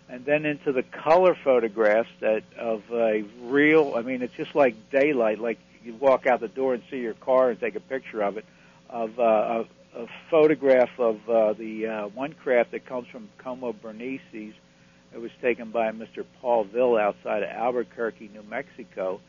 and 0.09 0.25
then 0.25 0.45
into 0.45 0.73
the 0.73 0.83
color 0.83 1.37
photographs 1.43 2.11
that 2.21 2.43
of 2.59 2.83
a 2.93 3.25
real. 3.43 3.95
I 3.97 4.03
mean, 4.03 4.23
it's 4.23 4.35
just 4.35 4.55
like 4.55 4.91
daylight. 4.91 5.39
Like 5.39 5.59
you 5.83 5.95
walk 5.95 6.27
out 6.27 6.41
the 6.41 6.49
door 6.49 6.75
and 6.75 6.83
see 6.91 6.99
your 6.99 7.15
car 7.15 7.51
and 7.51 7.59
take 7.59 7.75
a 7.75 7.81
picture 7.81 8.23
of 8.23 8.37
it, 8.37 8.45
of 8.91 9.19
uh, 9.19 9.23
a, 9.23 10.03
a 10.03 10.07
photograph 10.31 10.91
of 10.99 11.17
uh, 11.29 11.55
the 11.55 11.87
uh, 11.87 12.09
one 12.09 12.35
craft 12.35 12.73
that 12.73 12.87
comes 12.87 13.09
from 13.09 13.29
Coma 13.39 13.73
Berenices. 13.73 14.53
It 15.15 15.21
was 15.21 15.31
taken 15.43 15.71
by 15.71 15.91
Mr. 15.91 16.25
Paul 16.41 16.65
Villa 16.65 17.01
outside 17.01 17.43
of 17.43 17.51
Albuquerque, 17.51 18.31
New 18.33 18.43
Mexico 18.45 19.21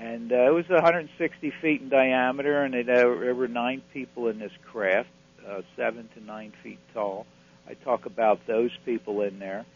and 0.00 0.32
uh, 0.32 0.48
it 0.48 0.54
was 0.54 0.64
160 0.68 1.52
feet 1.60 1.82
in 1.82 1.90
diameter, 1.90 2.62
and 2.62 2.74
it, 2.74 2.88
uh, 2.88 2.94
there 2.94 3.34
were 3.34 3.48
nine 3.48 3.82
people 3.92 4.28
in 4.28 4.38
this 4.38 4.52
craft, 4.72 5.10
uh, 5.46 5.60
seven 5.76 6.08
to 6.14 6.24
nine 6.24 6.54
feet 6.62 6.78
tall. 6.94 7.26
I 7.68 7.74
talk 7.74 8.06
about 8.06 8.46
those 8.46 8.70
people 8.86 9.20
in 9.20 9.38
there, 9.38 9.66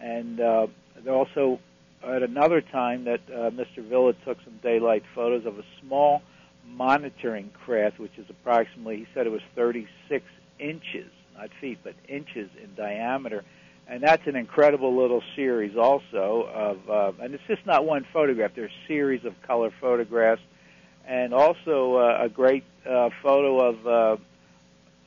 and 0.00 0.40
uh, 0.40 0.66
also 1.08 1.60
at 2.02 2.22
another 2.22 2.62
time 2.62 3.04
that 3.04 3.20
uh, 3.28 3.50
Mr. 3.50 3.86
Villa 3.86 4.14
took 4.24 4.38
some 4.44 4.58
daylight 4.62 5.02
photos 5.14 5.44
of 5.44 5.58
a 5.58 5.64
small 5.82 6.22
monitoring 6.66 7.50
craft, 7.64 7.98
which 7.98 8.16
is 8.16 8.24
approximately, 8.30 8.96
he 8.96 9.06
said 9.12 9.26
it 9.26 9.30
was 9.30 9.42
36 9.54 10.24
inches, 10.58 11.10
not 11.36 11.50
feet, 11.60 11.78
but 11.84 11.94
inches 12.08 12.48
in 12.62 12.74
diameter 12.74 13.44
and 13.86 14.02
that's 14.02 14.26
an 14.26 14.36
incredible 14.36 14.96
little 14.96 15.22
series 15.36 15.76
also 15.76 16.48
of 16.52 16.90
uh, 16.90 17.22
and 17.22 17.34
it's 17.34 17.42
just 17.46 17.64
not 17.66 17.84
one 17.84 18.06
photograph 18.12 18.52
there's 18.54 18.70
a 18.70 18.88
series 18.88 19.24
of 19.24 19.34
color 19.42 19.70
photographs 19.80 20.42
and 21.06 21.34
also 21.34 21.96
uh, 21.96 22.24
a 22.24 22.28
great 22.28 22.64
uh, 22.88 23.10
photo 23.22 23.68
of 23.68 23.86
uh, 23.86 24.16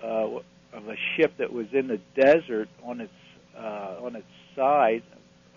uh, 0.03 0.39
of 0.73 0.87
a 0.87 0.95
ship 1.15 1.33
that 1.37 1.51
was 1.51 1.67
in 1.73 1.87
the 1.87 1.99
desert 2.15 2.69
on 2.83 3.01
its 3.01 3.13
uh, 3.57 3.95
on 4.01 4.15
its 4.15 4.27
side 4.55 5.03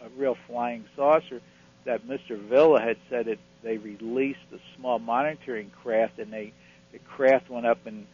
a 0.04 0.08
real 0.18 0.36
flying 0.46 0.84
saucer 0.96 1.40
that 1.84 2.06
Mr. 2.06 2.38
Villa 2.38 2.80
had 2.80 2.96
said 3.10 3.28
it 3.28 3.38
they 3.62 3.76
released 3.76 4.38
a 4.54 4.58
small 4.76 4.98
monitoring 4.98 5.70
craft 5.82 6.18
and 6.18 6.32
they 6.32 6.52
the 6.92 6.98
craft 7.00 7.50
went 7.50 7.66
up 7.66 7.86
and 7.86 8.06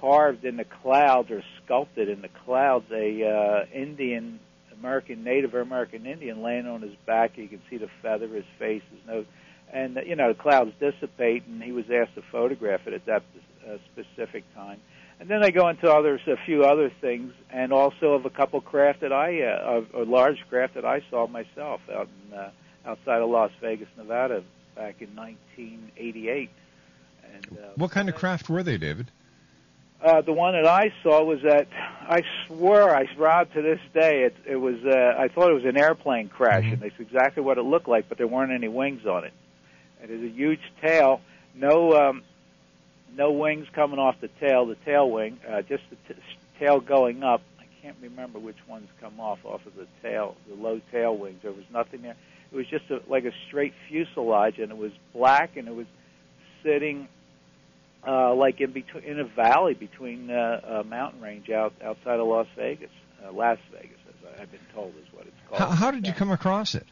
carved 0.00 0.44
in 0.44 0.56
the 0.56 0.64
clouds 0.82 1.30
or 1.30 1.42
sculpted 1.64 2.08
in 2.08 2.22
the 2.22 2.30
clouds 2.44 2.86
a 2.90 3.24
uh, 3.24 3.66
Indian 3.74 4.40
American 4.78 5.24
Native 5.24 5.54
or 5.54 5.60
American 5.60 6.06
Indian 6.06 6.42
laying 6.42 6.66
on 6.66 6.82
his 6.82 6.94
back. 7.06 7.36
You 7.36 7.48
can 7.48 7.60
see 7.70 7.78
the 7.78 7.88
feather, 8.02 8.28
his 8.28 8.44
face, 8.58 8.82
his 8.90 9.06
nose, 9.06 9.26
and 9.72 9.98
you 10.06 10.16
know 10.16 10.32
the 10.32 10.38
clouds 10.38 10.72
dissipate. 10.80 11.46
And 11.46 11.62
he 11.62 11.72
was 11.72 11.84
asked 11.90 12.14
to 12.14 12.22
photograph 12.30 12.86
it 12.86 12.94
at 12.94 13.06
that 13.06 13.22
uh, 13.66 13.76
specific 13.92 14.44
time. 14.54 14.80
And 15.18 15.30
then 15.30 15.40
they 15.40 15.50
go 15.50 15.68
into 15.68 15.90
others, 15.90 16.20
a 16.26 16.36
few 16.44 16.64
other 16.64 16.90
things, 17.00 17.32
and 17.50 17.72
also 17.72 18.12
of 18.12 18.26
a 18.26 18.30
couple 18.30 18.60
craft 18.60 19.00
that 19.00 19.12
I, 19.12 19.42
uh, 19.42 19.84
a, 19.94 20.02
a 20.02 20.04
large 20.04 20.38
craft 20.50 20.74
that 20.74 20.84
I 20.84 21.02
saw 21.08 21.26
myself 21.26 21.80
out 21.90 22.08
in, 22.30 22.36
uh, 22.36 22.50
outside 22.84 23.22
of 23.22 23.30
Las 23.30 23.50
Vegas, 23.62 23.88
Nevada, 23.96 24.42
back 24.74 25.00
in 25.00 25.16
1988. 25.16 26.50
And 27.34 27.58
uh, 27.58 27.62
What 27.76 27.90
kind 27.90 28.10
of 28.10 28.14
craft 28.14 28.50
were 28.50 28.62
they, 28.62 28.76
David? 28.76 29.10
Uh, 30.04 30.20
the 30.20 30.32
one 30.32 30.54
that 30.54 30.66
I 30.66 30.92
saw 31.02 31.24
was 31.24 31.40
that 31.42 31.68
I 31.72 32.22
swear 32.46 32.94
I 32.94 33.06
Rob 33.16 33.52
to 33.54 33.62
this 33.62 33.80
day 33.94 34.24
it 34.24 34.36
it 34.46 34.56
was 34.56 34.76
uh, 34.84 35.14
I 35.18 35.28
thought 35.28 35.50
it 35.50 35.54
was 35.54 35.64
an 35.64 35.76
airplane 35.76 36.28
crash 36.28 36.64
and 36.64 36.82
it's 36.82 36.98
exactly 36.98 37.42
what 37.42 37.58
it 37.58 37.62
looked 37.62 37.88
like 37.88 38.08
but 38.08 38.18
there 38.18 38.26
weren't 38.26 38.52
any 38.52 38.68
wings 38.68 39.06
on 39.06 39.24
it. 39.24 39.32
It 40.02 40.10
is 40.10 40.22
a 40.22 40.28
huge 40.28 40.60
tail, 40.82 41.20
no 41.54 41.92
um, 41.94 42.22
no 43.16 43.32
wings 43.32 43.66
coming 43.72 43.98
off 43.98 44.16
the 44.20 44.28
tail, 44.40 44.66
the 44.66 44.76
tail 44.84 45.10
wing, 45.10 45.40
uh, 45.48 45.62
just 45.62 45.82
the 45.90 46.14
t- 46.14 46.20
tail 46.58 46.80
going 46.80 47.22
up. 47.22 47.42
I 47.58 47.64
can't 47.82 47.96
remember 48.02 48.38
which 48.38 48.58
ones 48.68 48.88
come 49.00 49.18
off 49.18 49.38
off 49.44 49.64
of 49.64 49.74
the 49.76 49.86
tail, 50.02 50.36
the 50.48 50.54
low 50.54 50.80
tail 50.92 51.16
wings. 51.16 51.40
There 51.42 51.52
was 51.52 51.64
nothing 51.72 52.02
there. 52.02 52.16
It 52.52 52.56
was 52.56 52.66
just 52.66 52.90
a, 52.90 53.00
like 53.08 53.24
a 53.24 53.32
straight 53.48 53.74
fuselage 53.88 54.58
and 54.58 54.70
it 54.70 54.76
was 54.76 54.92
black 55.14 55.56
and 55.56 55.66
it 55.66 55.74
was 55.74 55.86
sitting 56.62 57.08
uh, 58.06 58.34
like 58.34 58.60
in 58.60 58.72
between 58.72 59.04
in 59.04 59.20
a 59.20 59.24
valley 59.24 59.74
between 59.74 60.30
uh, 60.30 60.80
a 60.80 60.84
mountain 60.84 61.20
range 61.20 61.50
out 61.50 61.74
outside 61.82 62.20
of 62.20 62.26
Las 62.26 62.46
Vegas, 62.56 62.90
uh, 63.24 63.32
Las 63.32 63.58
Vegas, 63.72 63.98
as 64.08 64.40
I've 64.40 64.50
been 64.50 64.60
told 64.74 64.94
is 64.96 65.12
what 65.12 65.26
it's 65.26 65.36
called. 65.48 65.60
How, 65.60 65.68
how 65.68 65.90
did 65.90 66.06
you 66.06 66.12
come 66.12 66.30
across 66.30 66.74
it? 66.74 66.86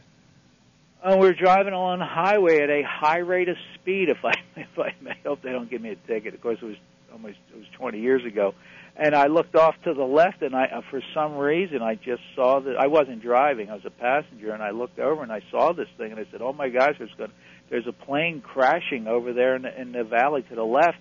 Uh, 1.02 1.16
we 1.18 1.26
were 1.26 1.34
driving 1.34 1.74
along 1.74 1.98
the 1.98 2.06
highway 2.06 2.62
at 2.62 2.70
a 2.70 2.82
high 2.82 3.18
rate 3.18 3.48
of 3.48 3.56
speed. 3.74 4.08
If 4.08 4.24
I 4.24 4.32
if 4.56 4.78
I 4.78 4.94
I 5.08 5.16
hope 5.24 5.42
they 5.42 5.52
don't 5.52 5.70
give 5.70 5.82
me 5.82 5.90
a 5.90 5.96
ticket. 5.96 6.34
Of 6.34 6.40
course, 6.40 6.58
it 6.60 6.64
was 6.64 6.76
almost 7.12 7.36
it 7.52 7.58
was 7.58 7.66
20 7.76 8.00
years 8.00 8.24
ago, 8.24 8.54
and 8.96 9.14
I 9.14 9.26
looked 9.26 9.54
off 9.54 9.76
to 9.84 9.94
the 9.94 10.04
left, 10.04 10.42
and 10.42 10.56
I 10.56 10.64
uh, 10.64 10.80
for 10.90 11.00
some 11.14 11.36
reason 11.36 11.82
I 11.82 11.94
just 11.94 12.22
saw 12.34 12.60
that 12.60 12.76
I 12.76 12.88
wasn't 12.88 13.22
driving. 13.22 13.70
I 13.70 13.74
was 13.74 13.84
a 13.84 13.90
passenger, 13.90 14.52
and 14.52 14.62
I 14.62 14.70
looked 14.70 14.98
over 14.98 15.22
and 15.22 15.30
I 15.30 15.42
saw 15.50 15.72
this 15.72 15.88
thing, 15.96 16.10
and 16.10 16.18
I 16.18 16.26
said, 16.32 16.42
"Oh 16.42 16.52
my 16.52 16.70
gosh, 16.70 16.94
there's 16.98 17.14
going 17.18 17.30
there's 17.70 17.86
a 17.86 17.92
plane 17.92 18.40
crashing 18.42 19.06
over 19.06 19.32
there 19.32 19.56
in 19.56 19.62
the, 19.62 19.80
in 19.80 19.92
the 19.92 20.04
valley 20.04 20.42
to 20.48 20.54
the 20.54 20.64
left." 20.64 20.98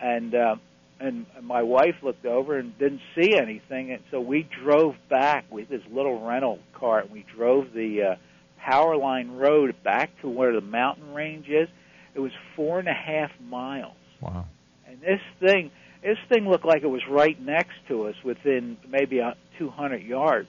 and 0.00 0.34
uh, 0.34 0.56
and 1.00 1.26
my 1.42 1.62
wife 1.62 1.96
looked 2.02 2.24
over 2.24 2.58
and 2.58 2.76
didn't 2.78 3.00
see 3.18 3.36
anything, 3.36 3.92
and 3.92 4.02
so 4.10 4.20
we 4.20 4.48
drove 4.62 4.94
back 5.08 5.44
with 5.50 5.68
this 5.68 5.82
little 5.90 6.24
rental 6.26 6.58
car. 6.74 7.00
And 7.00 7.10
we 7.10 7.24
drove 7.36 7.72
the 7.72 8.12
uh, 8.12 8.16
power 8.58 8.96
line 8.96 9.32
road 9.32 9.74
back 9.82 10.10
to 10.22 10.28
where 10.28 10.52
the 10.52 10.60
mountain 10.60 11.12
range 11.12 11.48
is. 11.48 11.68
It 12.14 12.20
was 12.20 12.32
four 12.54 12.78
and 12.78 12.88
a 12.88 12.94
half 12.94 13.30
miles, 13.40 13.96
Wow. 14.20 14.46
and 14.86 15.00
this 15.00 15.20
thing 15.40 15.70
this 16.02 16.18
thing 16.28 16.48
looked 16.48 16.66
like 16.66 16.82
it 16.82 16.90
was 16.90 17.02
right 17.08 17.40
next 17.40 17.74
to 17.88 18.06
us, 18.08 18.14
within 18.22 18.76
maybe 18.88 19.20
uh, 19.20 19.32
200 19.58 20.02
yards. 20.02 20.48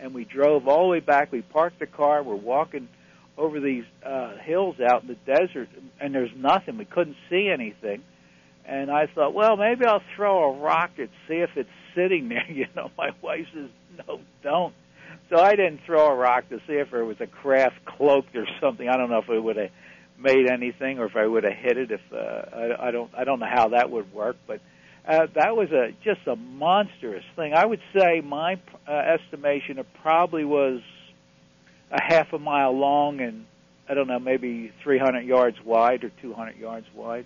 And 0.00 0.12
we 0.12 0.24
drove 0.24 0.68
all 0.68 0.84
the 0.84 0.88
way 0.90 1.00
back. 1.00 1.30
We 1.32 1.42
parked 1.42 1.78
the 1.78 1.86
car. 1.86 2.22
We're 2.22 2.34
walking 2.36 2.88
over 3.38 3.60
these 3.60 3.84
uh, 4.04 4.36
hills 4.42 4.76
out 4.80 5.02
in 5.02 5.08
the 5.08 5.16
desert, 5.24 5.68
and 6.00 6.14
there's 6.14 6.30
nothing. 6.36 6.76
We 6.76 6.84
couldn't 6.84 7.16
see 7.30 7.48
anything 7.52 8.02
and 8.68 8.90
I 8.90 9.06
thought, 9.06 9.32
well, 9.32 9.56
maybe 9.56 9.86
I'll 9.86 10.02
throw 10.14 10.52
a 10.52 10.58
rock 10.58 10.90
and 10.98 11.08
see 11.26 11.36
if 11.36 11.50
it's 11.56 11.70
sitting 11.94 12.28
there. 12.28 12.44
You 12.48 12.66
know, 12.76 12.90
my 12.98 13.10
wife 13.22 13.46
says, 13.54 13.70
no, 14.06 14.20
don't. 14.42 14.74
So 15.30 15.40
I 15.40 15.50
didn't 15.52 15.80
throw 15.86 16.06
a 16.06 16.14
rock 16.14 16.48
to 16.50 16.58
see 16.66 16.74
if 16.74 16.90
there 16.90 17.04
was 17.04 17.16
a 17.20 17.26
craft 17.26 17.84
cloaked 17.86 18.36
or 18.36 18.46
something. 18.60 18.88
I 18.88 18.96
don't 18.96 19.10
know 19.10 19.18
if 19.18 19.28
it 19.28 19.42
would 19.42 19.56
have 19.56 19.70
made 20.18 20.50
anything 20.50 20.98
or 20.98 21.06
if 21.06 21.16
I 21.16 21.26
would 21.26 21.44
have 21.44 21.54
hit 21.54 21.78
it. 21.78 21.90
If 21.90 22.00
uh, 22.12 22.16
I, 22.16 22.88
I 22.88 22.90
don't, 22.90 23.10
I 23.16 23.24
don't 23.24 23.40
know 23.40 23.48
how 23.50 23.68
that 23.68 23.90
would 23.90 24.12
work, 24.12 24.36
but 24.46 24.60
uh, 25.08 25.26
that 25.34 25.56
was 25.56 25.70
a 25.72 25.92
just 26.04 26.26
a 26.26 26.36
monstrous 26.36 27.24
thing. 27.36 27.54
I 27.54 27.64
would 27.64 27.80
say 27.96 28.20
my 28.20 28.60
uh, 28.86 28.92
estimation 28.92 29.78
it 29.78 29.86
probably 30.02 30.44
was 30.44 30.80
a 31.90 32.00
half 32.02 32.32
a 32.32 32.38
mile 32.38 32.76
long 32.76 33.20
and 33.20 33.46
I 33.88 33.94
don't 33.94 34.06
know, 34.06 34.18
maybe 34.18 34.72
300 34.82 35.24
yards 35.24 35.56
wide 35.64 36.04
or 36.04 36.10
200 36.20 36.56
yards 36.56 36.86
wide 36.94 37.24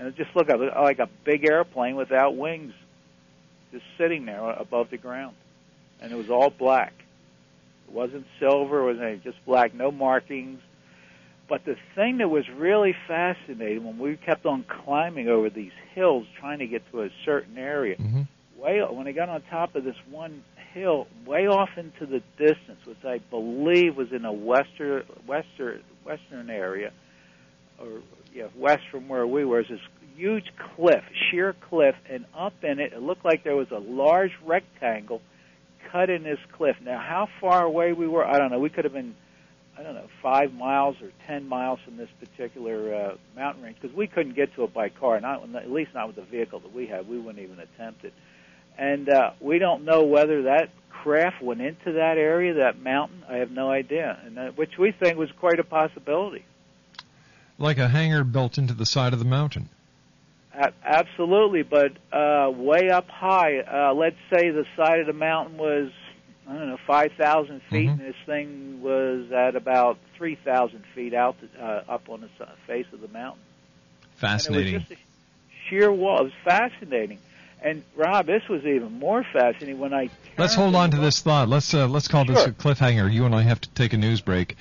and 0.00 0.08
it 0.08 0.16
just 0.16 0.34
looked 0.34 0.50
like 0.50 0.98
a 0.98 1.08
big 1.24 1.44
airplane 1.44 1.94
without 1.94 2.34
wings, 2.34 2.72
just 3.70 3.84
sitting 3.98 4.24
there 4.24 4.50
above 4.50 4.88
the 4.90 4.96
ground, 4.96 5.36
and 6.00 6.10
it 6.10 6.16
was 6.16 6.30
all 6.30 6.48
black. 6.48 6.94
It 7.86 7.92
wasn't 7.92 8.26
silver; 8.38 8.88
it 8.88 8.94
wasn't 8.94 9.22
just 9.22 9.44
black, 9.44 9.74
no 9.74 9.92
markings. 9.92 10.60
But 11.48 11.66
the 11.66 11.76
thing 11.94 12.18
that 12.18 12.30
was 12.30 12.48
really 12.48 12.96
fascinating 13.06 13.84
when 13.84 13.98
we 13.98 14.16
kept 14.16 14.46
on 14.46 14.64
climbing 14.64 15.28
over 15.28 15.50
these 15.50 15.72
hills, 15.94 16.26
trying 16.38 16.60
to 16.60 16.66
get 16.66 16.90
to 16.92 17.02
a 17.02 17.10
certain 17.26 17.58
area, 17.58 17.96
Mm-hmm. 17.96 18.22
way 18.56 18.80
when 18.80 19.06
I 19.06 19.12
got 19.12 19.28
on 19.28 19.42
top 19.50 19.74
of 19.74 19.84
this 19.84 19.96
one 20.10 20.42
hill, 20.72 21.06
way 21.26 21.46
off 21.46 21.70
into 21.76 22.06
the 22.06 22.22
distance, 22.38 22.78
which 22.86 23.04
I 23.04 23.18
believe 23.30 23.96
was 23.96 24.08
in 24.12 24.24
a 24.24 24.32
western 24.32 25.04
western 25.26 25.82
western 26.04 26.50
area, 26.50 26.92
or 27.78 28.00
yeah, 28.34 28.46
west 28.56 28.82
from 28.90 29.08
where 29.08 29.26
we 29.26 29.44
were, 29.44 29.60
is 29.60 29.66
this 29.68 29.80
huge 30.16 30.44
cliff, 30.76 31.02
sheer 31.30 31.54
cliff, 31.68 31.94
and 32.08 32.24
up 32.36 32.52
in 32.62 32.78
it, 32.78 32.92
it 32.92 33.02
looked 33.02 33.24
like 33.24 33.42
there 33.42 33.56
was 33.56 33.70
a 33.70 33.78
large 33.78 34.32
rectangle 34.44 35.20
cut 35.90 36.10
in 36.10 36.22
this 36.22 36.38
cliff. 36.56 36.76
Now, 36.82 36.98
how 36.98 37.28
far 37.40 37.64
away 37.64 37.92
we 37.92 38.06
were, 38.06 38.24
I 38.24 38.38
don't 38.38 38.50
know. 38.50 38.58
We 38.58 38.68
could 38.68 38.84
have 38.84 38.92
been, 38.92 39.14
I 39.78 39.82
don't 39.82 39.94
know, 39.94 40.08
five 40.22 40.52
miles 40.52 40.96
or 41.02 41.10
ten 41.26 41.48
miles 41.48 41.78
from 41.84 41.96
this 41.96 42.08
particular 42.20 42.94
uh, 42.94 43.14
mountain 43.34 43.64
range 43.64 43.78
because 43.80 43.96
we 43.96 44.06
couldn't 44.06 44.36
get 44.36 44.54
to 44.56 44.64
it 44.64 44.74
by 44.74 44.90
car. 44.90 45.20
Not 45.20 45.42
at 45.56 45.70
least 45.70 45.90
not 45.94 46.06
with 46.06 46.16
the 46.16 46.22
vehicle 46.22 46.60
that 46.60 46.74
we 46.74 46.86
had. 46.86 47.08
We 47.08 47.18
wouldn't 47.18 47.42
even 47.42 47.58
attempt 47.58 48.04
it. 48.04 48.12
And 48.78 49.08
uh, 49.08 49.32
we 49.40 49.58
don't 49.58 49.84
know 49.84 50.04
whether 50.04 50.42
that 50.44 50.70
craft 50.90 51.42
went 51.42 51.60
into 51.60 51.92
that 51.92 52.16
area, 52.18 52.54
that 52.54 52.80
mountain. 52.80 53.22
I 53.28 53.36
have 53.36 53.50
no 53.50 53.70
idea, 53.70 54.18
and 54.24 54.38
uh, 54.38 54.50
which 54.52 54.78
we 54.78 54.92
think 54.92 55.16
was 55.18 55.30
quite 55.38 55.58
a 55.58 55.64
possibility. 55.64 56.44
Like 57.58 57.78
a 57.78 57.88
hangar 57.88 58.24
built 58.24 58.56
into 58.58 58.74
the 58.74 58.86
side 58.86 59.12
of 59.12 59.18
the 59.18 59.24
mountain. 59.24 59.68
A- 60.54 60.72
absolutely, 60.84 61.62
but 61.62 61.92
uh, 62.12 62.50
way 62.50 62.90
up 62.90 63.08
high. 63.08 63.58
Uh, 63.60 63.94
let's 63.94 64.16
say 64.32 64.50
the 64.50 64.64
side 64.76 65.00
of 65.00 65.06
the 65.06 65.12
mountain 65.12 65.58
was 65.58 65.90
I 66.48 66.54
don't 66.54 66.68
know 66.68 66.78
five 66.86 67.12
thousand 67.18 67.60
feet, 67.70 67.88
Mhm. 67.88 67.92
and 67.92 68.00
this 68.00 68.16
thing 68.26 68.82
was 68.82 69.30
at 69.30 69.54
about 69.56 69.98
three 70.16 70.34
thousand 70.36 70.84
feet 70.94 71.14
out 71.14 71.36
uh, 71.60 71.82
up 71.88 72.08
on 72.08 72.22
the 72.22 72.46
face 72.66 72.86
of 72.92 73.00
the 73.00 73.08
mountain. 73.08 73.42
Fascinating. 74.16 74.74
And 74.74 74.82
it 74.84 74.88
was 74.88 74.98
just 74.98 75.00
a 75.00 75.68
sheer 75.68 75.92
wall. 75.92 76.20
It 76.20 76.24
was 76.24 76.32
fascinating. 76.44 77.18
And 77.62 77.82
Rob, 77.94 78.26
this 78.26 78.42
was 78.48 78.64
even 78.64 78.98
more 78.98 79.24
fascinating 79.32 79.78
when 79.78 79.92
I. 79.92 80.08
Let's 80.38 80.54
hold 80.54 80.74
on 80.74 80.92
to 80.92 80.96
this 80.96 81.20
thought. 81.20 81.48
Let's 81.48 81.74
uh, 81.74 81.88
let's 81.88 82.08
call 82.08 82.24
this 82.24 82.46
a 82.46 82.52
cliffhanger. 82.52 83.12
You 83.12 83.26
and 83.26 83.34
I 83.34 83.42
have 83.42 83.60
to 83.60 83.68
take 83.70 83.92
a 83.92 83.98
news 83.98 84.20
break. 84.20 84.56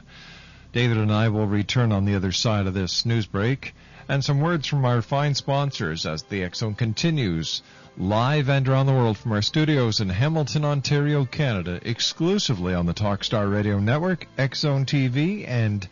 David 0.73 0.97
and 0.99 1.13
I 1.13 1.29
will 1.29 1.47
return 1.47 1.93
on 1.93 2.05
the 2.05 2.17
other 2.17 2.33
side 2.33 2.67
of 2.67 2.75
this 2.75 3.07
news 3.07 3.27
break 3.27 3.73
and 4.09 4.25
some 4.25 4.41
words 4.41 4.67
from 4.67 4.85
our 4.85 5.03
fine 5.03 5.35
sponsors 5.35 6.07
as 6.07 6.23
the 6.25 6.49
Zone 6.55 6.75
continues 6.75 7.63
live 7.99 8.49
and 8.49 8.69
around 8.69 8.87
the 8.87 8.93
world 8.93 9.17
from 9.17 9.33
our 9.33 9.43
studios 9.43 10.01
in 10.01 10.11
Hamilton, 10.11 10.65
Ontario, 10.65 11.25
Canada, 11.25 11.81
exclusively 11.83 12.75
on 12.75 12.87
the 12.87 12.95
Talkstar 12.95 13.51
Radio 13.51 13.81
Network, 13.81 14.27
Zone 14.55 14.85
TV, 14.85 15.49
and 15.49 15.89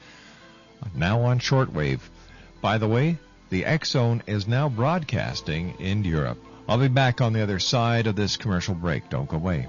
now 0.95 1.23
on 1.23 1.39
shortwave. 1.39 2.01
By 2.61 2.79
the 2.79 2.89
way, 2.89 3.19
the 3.51 3.65
Zone 3.85 4.23
is 4.27 4.49
now 4.49 4.69
broadcasting 4.69 5.75
in 5.79 6.05
Europe. 6.05 6.39
I'll 6.69 6.79
be 6.79 6.89
back 6.89 7.21
on 7.21 7.33
the 7.33 7.43
other 7.43 7.59
side 7.59 8.07
of 8.07 8.17
this 8.17 8.37
commercial 8.37 8.75
break. 8.75 9.11
Don't 9.11 9.29
go 9.29 9.37
away. 9.37 9.69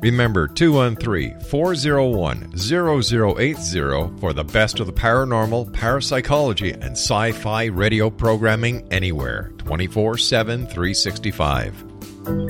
Remember 0.00 0.46
213 0.46 1.40
401 1.40 2.56
0080 2.56 4.20
for 4.20 4.32
the 4.32 4.44
best 4.44 4.78
of 4.78 4.86
the 4.86 4.92
paranormal, 4.92 5.72
parapsychology, 5.72 6.70
and 6.70 6.92
sci 6.92 7.32
fi 7.32 7.64
radio 7.64 8.08
programming 8.08 8.86
anywhere 8.92 9.50
24 9.58 10.18
7 10.18 10.66
365. 10.66 11.84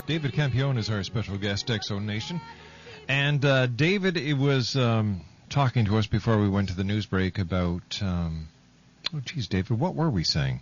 David 0.06 0.32
Campione 0.32 0.76
is 0.76 0.90
our 0.90 1.02
special 1.02 1.38
guest, 1.38 1.68
Exo 1.68 2.02
Nation. 2.04 2.38
And 3.08 3.42
uh, 3.44 3.66
David, 3.66 4.18
it 4.18 4.34
was 4.34 4.76
um, 4.76 5.22
talking 5.48 5.86
to 5.86 5.96
us 5.96 6.06
before 6.06 6.38
we 6.38 6.48
went 6.50 6.68
to 6.68 6.76
the 6.76 6.84
news 6.84 7.06
break 7.06 7.38
about. 7.38 7.98
Um, 8.02 8.48
oh, 9.14 9.20
geez, 9.20 9.48
David, 9.48 9.78
what 9.78 9.94
were 9.94 10.10
we 10.10 10.22
saying? 10.22 10.60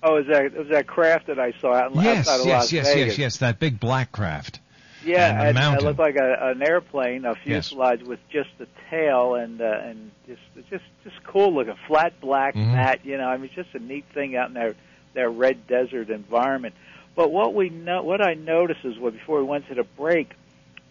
Oh, 0.00 0.18
is 0.18 0.26
that 0.28 0.44
it 0.44 0.56
was 0.56 0.68
that 0.68 0.86
craft 0.86 1.26
that 1.26 1.40
I 1.40 1.52
saw 1.60 1.72
out 1.74 1.94
Yes, 1.96 2.28
outside 2.28 2.40
of 2.40 2.46
yes, 2.46 2.54
Las 2.60 2.72
yes, 2.72 2.86
Vegas? 2.94 3.06
yes, 3.06 3.18
yes. 3.18 3.36
That 3.38 3.58
big 3.58 3.80
black 3.80 4.12
craft. 4.12 4.60
Yeah, 5.04 5.42
And 5.42 5.54
mountain. 5.54 5.84
it 5.84 5.86
looked 5.86 5.98
like 5.98 6.16
a, 6.16 6.48
an 6.50 6.62
airplane, 6.62 7.24
a 7.24 7.34
Yes. 7.44 7.68
fuselage 7.68 8.02
with 8.02 8.20
just 8.30 8.50
the 8.58 8.66
tail 8.90 9.34
and 9.34 9.60
uh, 9.60 9.80
and 9.82 10.10
just 10.26 10.40
just 10.70 10.84
just 11.04 11.22
cool 11.24 11.52
looking, 11.54 11.74
flat 11.86 12.18
black 12.20 12.54
Mhm. 12.54 12.72
mat. 12.72 13.00
You 13.04 13.18
know, 13.18 13.28
I 13.28 13.36
mean, 13.36 13.46
it's 13.46 13.54
just 13.54 13.74
a 13.74 13.78
neat 13.78 14.04
thing 14.14 14.36
out 14.36 14.48
in 14.48 14.54
that 14.54 14.76
that 15.14 15.28
red 15.28 15.66
desert 15.66 16.10
environment. 16.10 16.74
But 17.14 17.30
what 17.30 17.54
we 17.54 17.68
know, 17.70 18.02
what 18.02 18.20
I 18.20 18.34
noticed 18.34 18.84
is, 18.84 18.98
well, 18.98 19.12
before 19.12 19.38
we 19.38 19.44
went 19.44 19.68
to 19.68 19.74
the 19.74 19.84
break, 19.84 20.32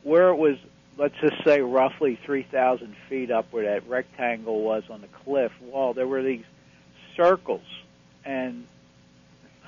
where 0.03 0.29
it 0.29 0.35
was, 0.37 0.57
let's 0.97 1.15
just 1.19 1.43
say 1.43 1.59
roughly 1.61 2.17
three 2.25 2.43
thousand 2.43 2.95
feet 3.09 3.31
up, 3.31 3.47
where 3.51 3.65
that 3.65 3.87
rectangle 3.89 4.61
was 4.61 4.83
on 4.89 5.01
the 5.01 5.07
cliff 5.07 5.51
wall, 5.61 5.93
there 5.93 6.07
were 6.07 6.21
these 6.23 6.45
circles, 7.17 7.65
and 8.25 8.65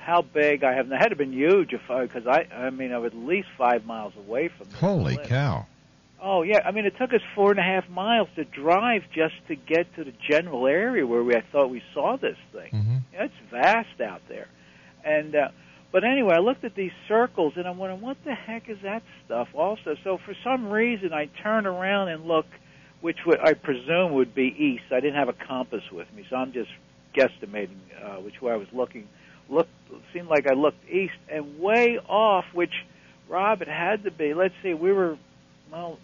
how 0.06 0.22
big 0.22 0.62
I 0.62 0.74
have. 0.74 0.88
They 0.88 0.94
had 0.96 1.06
to 1.06 1.10
have 1.10 1.18
been 1.18 1.32
huge 1.32 1.72
if 1.72 1.80
because 1.88 2.26
I, 2.28 2.44
I 2.54 2.70
mean, 2.70 2.92
I 2.92 2.98
was 2.98 3.12
at 3.12 3.18
least 3.18 3.48
five 3.58 3.84
miles 3.84 4.12
away 4.16 4.48
from. 4.56 4.70
Holy 4.70 5.16
cow. 5.16 5.66
Oh 6.22 6.42
yeah, 6.42 6.60
I 6.64 6.70
mean 6.70 6.86
it 6.86 6.94
took 6.96 7.12
us 7.12 7.20
four 7.34 7.50
and 7.50 7.58
a 7.58 7.62
half 7.62 7.88
miles 7.90 8.28
to 8.36 8.44
drive 8.44 9.02
just 9.12 9.34
to 9.48 9.56
get 9.56 9.92
to 9.96 10.04
the 10.04 10.12
general 10.30 10.66
area 10.66 11.06
where 11.06 11.22
we 11.22 11.34
I 11.34 11.42
thought 11.52 11.70
we 11.70 11.82
saw 11.92 12.16
this 12.16 12.38
thing. 12.52 12.70
Mhm. 12.72 13.02
Yeah, 13.12 13.24
it's 13.24 13.34
vast 13.50 14.00
out 14.00 14.22
there, 14.28 14.48
and 15.04 15.34
uh, 15.34 15.48
but 15.92 16.04
anyway, 16.04 16.34
I 16.36 16.38
looked 16.38 16.64
at 16.64 16.74
these 16.74 16.92
circles 17.08 17.54
and 17.56 17.66
I'm 17.66 17.76
wondering 17.76 18.00
what 18.00 18.16
the 18.24 18.34
heck 18.34 18.68
is 18.70 18.78
that 18.82 19.02
stuff. 19.24 19.48
Also, 19.54 19.96
so 20.04 20.18
for 20.24 20.34
some 20.44 20.70
reason 20.70 21.12
I 21.12 21.26
turn 21.42 21.66
around 21.66 22.08
and 22.08 22.26
look, 22.26 22.46
which 23.00 23.18
would, 23.26 23.40
I 23.40 23.52
presume 23.54 24.12
would 24.14 24.34
be 24.34 24.54
east. 24.58 24.92
I 24.92 25.00
didn't 25.00 25.16
have 25.16 25.28
a 25.28 25.32
compass 25.46 25.82
with 25.92 26.06
me, 26.14 26.24
so 26.30 26.36
I'm 26.36 26.52
just 26.52 26.70
guesstimating 27.14 27.76
uh, 28.02 28.20
which 28.20 28.40
way 28.40 28.52
I 28.52 28.56
was 28.56 28.68
looking. 28.72 29.08
Looked 29.48 29.70
seemed 30.12 30.28
like 30.28 30.46
I 30.50 30.54
looked 30.54 30.88
east 30.88 31.14
and 31.28 31.58
way 31.58 31.98
off, 32.08 32.44
which 32.52 32.72
Rob 33.28 33.62
it 33.62 33.68
had 33.68 34.04
to 34.04 34.10
be. 34.10 34.34
Let's 34.34 34.54
see, 34.62 34.74
we 34.74 34.92
were 34.92 35.18
well 35.70 35.98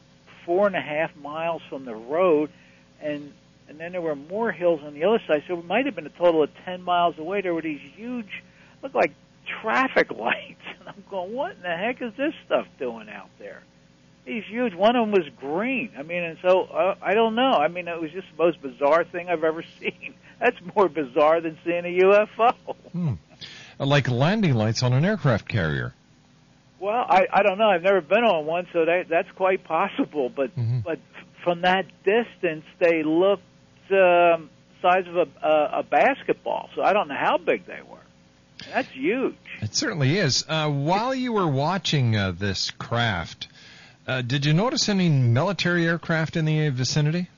four 0.45 0.67
and 0.67 0.77
a 0.77 0.81
half 0.81 1.15
miles 1.17 1.63
from 1.69 1.85
the 1.85 1.95
road, 1.95 2.51
and 3.01 3.33
and 3.69 3.79
then 3.79 3.93
there 3.93 4.01
were 4.01 4.17
more 4.17 4.53
hills 4.53 4.81
on 4.85 4.95
the 4.95 5.05
other 5.05 5.21
side. 5.27 5.45
So 5.49 5.59
it 5.59 5.65
might 5.65 5.87
have 5.87 5.95
been 5.95 6.07
a 6.07 6.11
total 6.11 6.43
of 6.43 6.51
ten 6.65 6.83
miles 6.83 7.19
away. 7.19 7.41
There 7.41 7.55
were 7.55 7.63
these 7.63 7.81
huge, 7.97 8.43
looked 8.83 8.95
like 8.95 9.13
traffic 9.63 10.11
lights, 10.17 10.63
and 10.79 10.89
I'm 10.89 11.05
going, 11.11 11.33
what 11.33 11.57
in 11.57 11.63
the 11.63 11.77
heck 11.77 12.03
is 12.03 12.13
this 12.17 12.35
stuff 12.47 12.67
doing 12.79 13.09
out 13.09 13.31
there? 13.39 13.63
These 14.25 14.45
huge. 14.49 14.75
One 14.75 14.95
of 14.95 15.03
them 15.05 15.13
was 15.13 15.29
green. 15.41 15.93
I 15.99 16.03
mean, 16.03 16.23
and 16.23 16.39
so 16.43 16.65
uh, 16.65 16.95
I 17.03 17.15
don't 17.15 17.35
know. 17.35 17.53
I 17.53 17.69
mean, 17.69 17.89
it 17.89 18.01
was 18.01 18.13
just 18.13 18.27
the 18.37 18.45
most 18.45 18.63
bizarre 18.63 19.05
thing 19.05 19.29
I've 19.29 19.43
ever 19.43 19.65
seen. 19.81 20.15
That's 20.39 20.57
more 20.75 20.89
bizarre 20.89 21.41
than 21.41 21.59
seeing 21.65 21.85
a 21.85 21.99
UFO. 22.05 22.55
Hmm. 22.93 23.15
Like 23.79 24.09
landing 24.09 24.55
lights 24.55 24.83
on 24.83 24.93
an 24.93 25.05
aircraft 25.05 25.49
carrier. 25.49 25.95
Well, 26.81 27.05
I 27.09 27.27
I 27.33 27.43
don't 27.43 27.59
know. 27.59 27.69
I've 27.69 27.83
never 27.83 28.01
been 28.01 28.25
on 28.25 28.45
one, 28.47 28.67
so 28.73 28.85
that 28.85 29.09
that's 29.09 29.31
quite 29.33 29.65
possible. 29.65 30.29
But 30.29 30.55
Mm-hmm. 30.57 30.81
but 30.81 30.99
from 31.45 31.63
that 31.63 31.87
distance, 32.05 32.65
they 32.79 33.03
looked 33.03 33.43
um, 33.91 34.51
size 34.81 35.07
of 35.07 35.17
a, 35.17 35.27
a 35.47 35.79
a 35.81 35.83
basketball. 35.83 36.71
So 36.75 36.83
I 36.83 36.93
don't 36.93 37.09
know 37.09 37.17
how 37.19 37.39
big 37.39 37.67
they 37.67 37.81
were. 37.89 37.99
That's 38.73 38.91
huge. 38.91 39.35
It 39.61 39.75
certainly 39.75 40.19
is. 40.19 40.45
Uh, 40.49 40.71
while 40.71 41.15
you 41.15 41.33
were 41.33 41.49
watching 41.49 42.15
uh, 42.17 42.31
this 42.33 42.71
craft, 42.71 43.49
uh, 44.07 44.23
did 44.23 44.45
you 44.47 44.53
notice 44.53 44.89
any 44.89 45.09
military 45.09 45.87
aircraft 45.87 46.37
in 46.37 46.45
the 46.45 46.69
vicinity? 46.69 47.29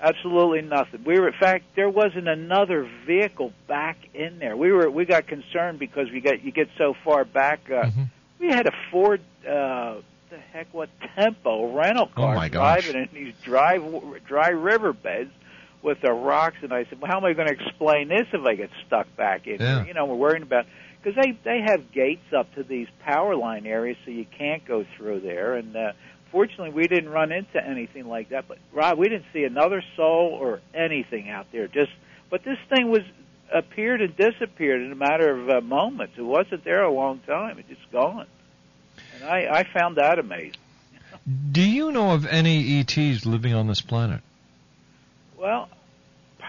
Absolutely 0.00 0.62
nothing. 0.62 1.04
We 1.04 1.20
were, 1.20 1.28
in 1.28 1.34
fact, 1.38 1.64
there 1.76 1.90
wasn't 1.90 2.26
another 2.26 2.88
vehicle 3.06 3.52
back 3.68 3.98
in 4.14 4.38
there. 4.38 4.56
We 4.56 4.72
were, 4.72 4.90
we 4.90 5.04
got 5.04 5.26
concerned 5.26 5.78
because 5.78 6.10
we 6.10 6.20
got 6.20 6.42
you 6.42 6.52
get 6.52 6.68
so 6.78 6.94
far 7.04 7.24
back. 7.24 7.60
Uh, 7.70 7.84
Mm-hmm. 7.90 8.02
We 8.40 8.48
had 8.48 8.66
a 8.66 8.72
Ford, 8.90 9.20
uh, 9.46 9.96
the 10.30 10.38
heck, 10.52 10.72
what 10.72 10.88
Tempo 11.14 11.76
rental 11.76 12.06
car 12.06 12.32
Oh, 12.32 12.34
my 12.34 12.48
gosh. 12.48 12.84
driving 12.86 13.02
in 13.02 13.08
these 13.12 13.34
dry, 13.42 13.76
dry 14.26 14.48
riverbeds 14.48 15.30
with 15.82 16.00
the 16.00 16.10
rocks, 16.10 16.56
and 16.62 16.72
I 16.72 16.84
said, 16.84 17.02
"Well, 17.02 17.10
how 17.10 17.18
am 17.18 17.24
I 17.26 17.34
going 17.34 17.48
to 17.48 17.52
explain 17.52 18.08
this 18.08 18.26
if 18.32 18.42
I 18.46 18.54
get 18.54 18.70
stuck 18.86 19.14
back 19.16 19.46
in 19.46 19.60
Yeah. 19.60 19.80
here?" 19.80 19.88
You 19.88 19.92
know, 19.94 20.06
we're 20.06 20.14
worrying 20.14 20.42
about 20.42 20.64
because 21.02 21.22
they 21.22 21.32
they 21.44 21.60
have 21.66 21.92
gates 21.92 22.32
up 22.34 22.54
to 22.54 22.62
these 22.62 22.88
power 23.00 23.36
line 23.36 23.66
areas, 23.66 23.98
so 24.06 24.10
you 24.10 24.24
can't 24.38 24.64
go 24.64 24.86
through 24.96 25.20
there, 25.20 25.54
and. 25.56 25.76
uh 25.76 25.92
Fortunately, 26.30 26.70
we 26.70 26.86
didn't 26.86 27.10
run 27.10 27.32
into 27.32 27.64
anything 27.64 28.08
like 28.08 28.30
that. 28.30 28.46
But 28.46 28.58
Rob, 28.72 28.98
we 28.98 29.08
didn't 29.08 29.26
see 29.32 29.44
another 29.44 29.82
soul 29.96 30.36
or 30.40 30.60
anything 30.74 31.28
out 31.28 31.46
there. 31.52 31.66
Just, 31.66 31.90
but 32.30 32.44
this 32.44 32.58
thing 32.68 32.90
was 32.90 33.02
appeared 33.52 34.00
and 34.00 34.16
disappeared 34.16 34.82
in 34.82 34.92
a 34.92 34.96
matter 34.96 35.30
of 35.30 35.50
uh, 35.50 35.60
moments. 35.60 36.14
It 36.16 36.22
wasn't 36.22 36.64
there 36.64 36.82
a 36.82 36.92
long 36.92 37.20
time. 37.20 37.58
It 37.58 37.68
just 37.68 37.90
gone. 37.90 38.26
And 39.14 39.24
I, 39.24 39.60
I 39.60 39.64
found 39.64 39.96
that 39.96 40.18
amazing. 40.18 40.54
Do 41.50 41.62
you 41.62 41.92
know 41.92 42.12
of 42.12 42.26
any 42.26 42.80
ETs 42.80 43.26
living 43.26 43.54
on 43.54 43.66
this 43.66 43.80
planet? 43.80 44.20
Well, 45.36 45.68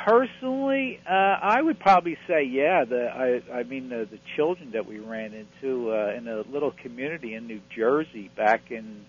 personally, 0.06 1.00
uh, 1.08 1.14
I 1.14 1.62
would 1.62 1.80
probably 1.80 2.18
say, 2.28 2.44
yeah. 2.44 2.86
The 2.86 3.08
I, 3.08 3.60
I 3.60 3.64
mean, 3.64 3.90
the, 3.90 4.08
the 4.10 4.20
children 4.36 4.72
that 4.72 4.86
we 4.86 5.00
ran 5.00 5.34
into 5.34 5.92
uh, 5.92 6.14
in 6.16 6.28
a 6.28 6.42
little 6.42 6.72
community 6.72 7.34
in 7.34 7.48
New 7.48 7.62
Jersey 7.76 8.30
back 8.36 8.72
in 8.72 9.06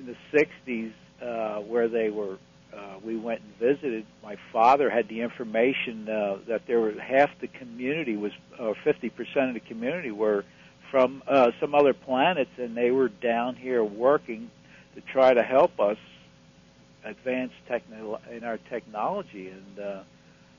in 0.00 0.16
the 0.32 0.38
'60s, 0.66 0.92
uh, 1.22 1.60
where 1.62 1.88
they 1.88 2.10
were. 2.10 2.38
Uh, 2.72 2.98
we 3.04 3.16
went 3.16 3.40
and 3.40 3.52
visited. 3.58 4.06
My 4.22 4.36
father 4.52 4.88
had 4.88 5.08
the 5.08 5.22
information 5.22 6.08
uh, 6.08 6.38
that 6.46 6.62
there 6.68 6.78
were 6.78 6.92
half 6.92 7.28
the 7.40 7.48
community 7.48 8.16
was, 8.16 8.30
or 8.60 8.76
50% 8.86 9.10
of 9.48 9.54
the 9.54 9.60
community 9.60 10.12
were 10.12 10.44
from 10.88 11.20
uh, 11.26 11.50
some 11.60 11.74
other 11.74 11.92
planets, 11.92 12.50
and 12.58 12.76
they 12.76 12.92
were 12.92 13.08
down 13.08 13.56
here 13.56 13.82
working 13.82 14.52
to 14.94 15.00
try 15.00 15.34
to 15.34 15.42
help 15.42 15.80
us 15.80 15.96
advance 17.04 17.52
techno- 17.68 18.20
in 18.30 18.44
our 18.44 18.58
technology 18.68 19.48
and 19.48 19.78
uh 19.78 20.02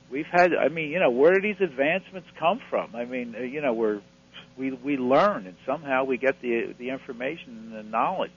we've 0.10 0.26
had 0.32 0.52
I 0.56 0.70
mean 0.70 0.90
you 0.90 1.00
know 1.00 1.12
where 1.12 1.34
do 1.34 1.42
these 1.42 1.62
advancements 1.62 2.28
come 2.40 2.60
from 2.70 2.96
I 2.96 3.06
mean 3.06 3.36
uh, 3.38 3.44
you 3.44 3.62
know 3.62 3.74
we're 3.74 4.02
we 4.58 4.72
we 4.72 4.98
learn 4.98 5.46
and 5.46 5.56
somehow 5.66 6.04
we 6.04 6.18
get 6.18 6.42
the 6.42 6.74
the 6.78 6.90
information 6.90 7.66
and 7.66 7.74
the 7.74 7.84
knowledge 7.84 8.32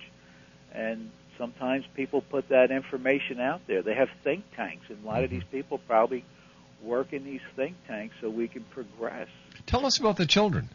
and 0.74 1.10
sometimes 1.38 1.84
people 1.94 2.20
put 2.20 2.48
that 2.48 2.70
information 2.70 3.40
out 3.40 3.60
there 3.66 3.82
they 3.82 3.94
have 3.94 4.08
think 4.22 4.44
tanks 4.56 4.84
and 4.88 5.04
a 5.04 5.06
lot 5.06 5.24
of 5.24 5.30
these 5.30 5.44
people 5.50 5.78
probably 5.78 6.24
work 6.82 7.12
in 7.12 7.24
these 7.24 7.40
think 7.56 7.74
tanks 7.87 8.14
so 8.20 8.28
we 8.28 8.46
can 8.48 8.62
progress 8.70 9.28
Tell 9.66 9.87
us 9.87 9.98
about 9.98 10.16
the 10.16 10.26
children. 10.26 10.68